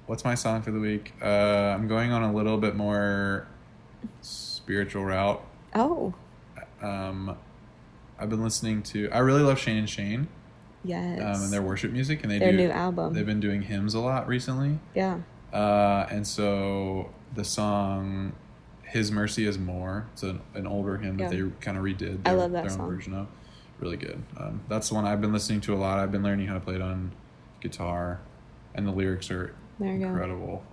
[0.06, 1.12] what's my song for the week?
[1.22, 3.46] Uh, I'm going on a little bit more
[4.20, 5.40] spiritual route.
[5.76, 6.12] Oh,
[6.82, 7.36] Um,
[8.18, 9.10] I've been listening to.
[9.10, 10.28] I really love Shane and Shane
[10.84, 11.20] yes.
[11.20, 13.14] um, and their worship music, and they Their do new album.
[13.14, 15.18] They've been doing hymns a lot recently, yeah.
[15.52, 18.32] uh, and so the song
[18.84, 22.20] "His Mercy Is More." It's an, an older hymn that they kind of redid.
[22.26, 22.82] I love that their song.
[22.82, 23.26] own version of.
[23.80, 24.22] Really good.
[24.36, 25.98] Um, that's the one I've been listening to a lot.
[25.98, 27.12] I've been learning how to play it on
[27.60, 28.20] guitar,
[28.74, 30.06] and the lyrics are There you go.
[30.06, 30.64] incredible.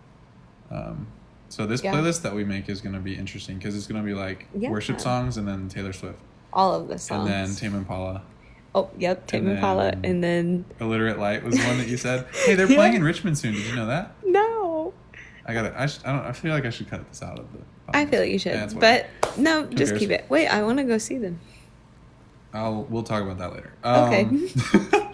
[0.69, 1.07] Um,
[1.51, 1.93] so this Yeah.
[1.93, 4.47] playlist that we make is going to be interesting because it's going to be like
[4.57, 4.69] Yeah.
[4.69, 6.17] worship songs and then Taylor Swift
[6.53, 7.29] All of the songs.
[7.29, 8.23] and then Tame Impala.
[8.73, 9.27] oh, yep.
[9.27, 12.25] Tame and Impala, then- and then Illiterate Light was one that you said.
[12.45, 12.75] Hey, they're Yeah.
[12.77, 13.53] playing in Richmond soon.
[13.53, 14.13] Did you know that?
[14.25, 14.93] no.
[15.45, 15.73] I got it.
[15.75, 16.23] I, sh- I don't.
[16.25, 17.59] I feel like I should cut this out of the.
[17.97, 19.99] I feel like you should, Yeah, but no, just cares?
[19.99, 20.25] keep it.
[20.29, 21.39] Wait, I want to go see them.
[22.53, 22.83] I'll.
[22.83, 23.73] We'll talk about that later.
[23.83, 24.23] Okay.
[24.23, 24.47] Um,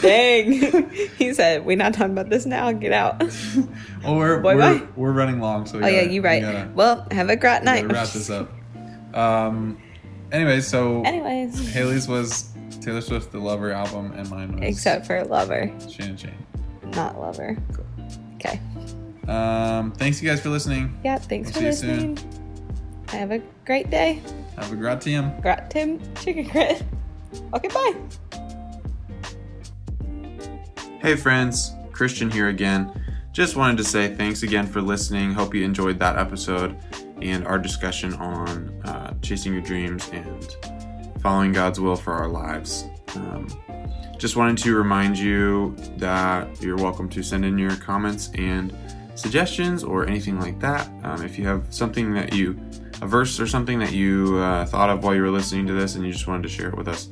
[0.00, 2.70] Dang, he said, "We're not talking about this now.
[2.72, 3.20] Get out."
[4.04, 4.86] well, we're Boy, we're, bye.
[4.96, 6.42] we're running long, so we oh yeah, gotta- you're we right.
[6.42, 7.86] gotta- well, have a great night.
[7.90, 8.50] wrap this up.
[9.14, 9.80] Um.
[10.30, 15.22] Anyways, so Anyways, Haley's was Taylor Swift, the Lover album, and mine was except for
[15.24, 16.46] Lover, Shane and Shane.
[16.94, 17.56] not Lover.
[18.36, 18.58] Okay.
[19.28, 20.98] Um, thanks you guys for listening.
[21.04, 21.18] Yeah.
[21.18, 22.14] Thanks We'll for see you soon.
[22.14, 23.04] listening.
[23.08, 24.22] Have a great day.
[24.56, 25.32] Have a great team.
[25.42, 26.82] Grat Tim Chicken Grit.
[27.54, 28.38] Okay, bye.
[31.02, 32.92] Hey friends, Christian here again.
[33.32, 35.32] Just wanted to say thanks again for listening.
[35.32, 36.76] Hope you enjoyed that episode
[37.20, 40.56] and our discussion on uh, chasing your dreams and
[41.20, 42.84] following God's will for our lives.
[43.16, 43.48] Um,
[44.16, 48.72] just wanted to remind you that you're welcome to send in your comments and
[49.16, 50.88] suggestions or anything like that.
[51.02, 52.56] Um, if you have something that you,
[53.00, 55.96] a verse or something that you uh, thought of while you were listening to this
[55.96, 57.08] and you just wanted to share it with us,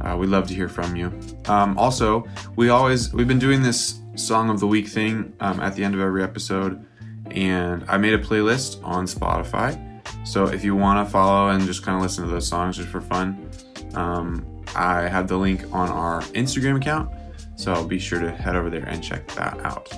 [0.00, 1.12] uh, we'd love to hear from you.
[1.46, 2.26] Um, also,
[2.56, 5.94] we always we've been doing this song of the week thing um, at the end
[5.94, 6.84] of every episode,
[7.30, 9.84] and I made a playlist on Spotify.
[10.26, 12.88] So if you want to follow and just kind of listen to those songs just
[12.88, 13.50] for fun,
[13.94, 14.44] um,
[14.74, 17.10] I have the link on our Instagram account.
[17.56, 19.92] So be sure to head over there and check that out.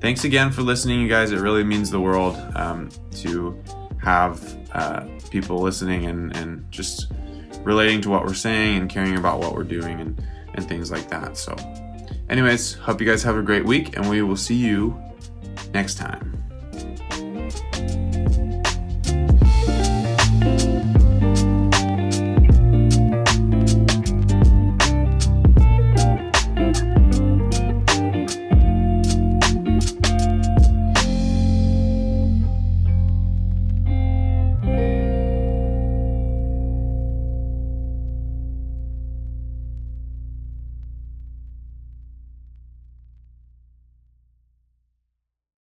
[0.00, 1.32] Thanks again for listening, you guys.
[1.32, 2.90] It really means the world um,
[3.22, 3.58] to
[4.02, 7.10] have uh, people listening and, and just
[7.64, 10.22] relating to what we're saying and caring about what we're doing and,
[10.54, 11.36] and things like that.
[11.36, 11.56] So,
[12.28, 15.00] anyways, hope you guys have a great week, and we will see you
[15.72, 16.33] next time.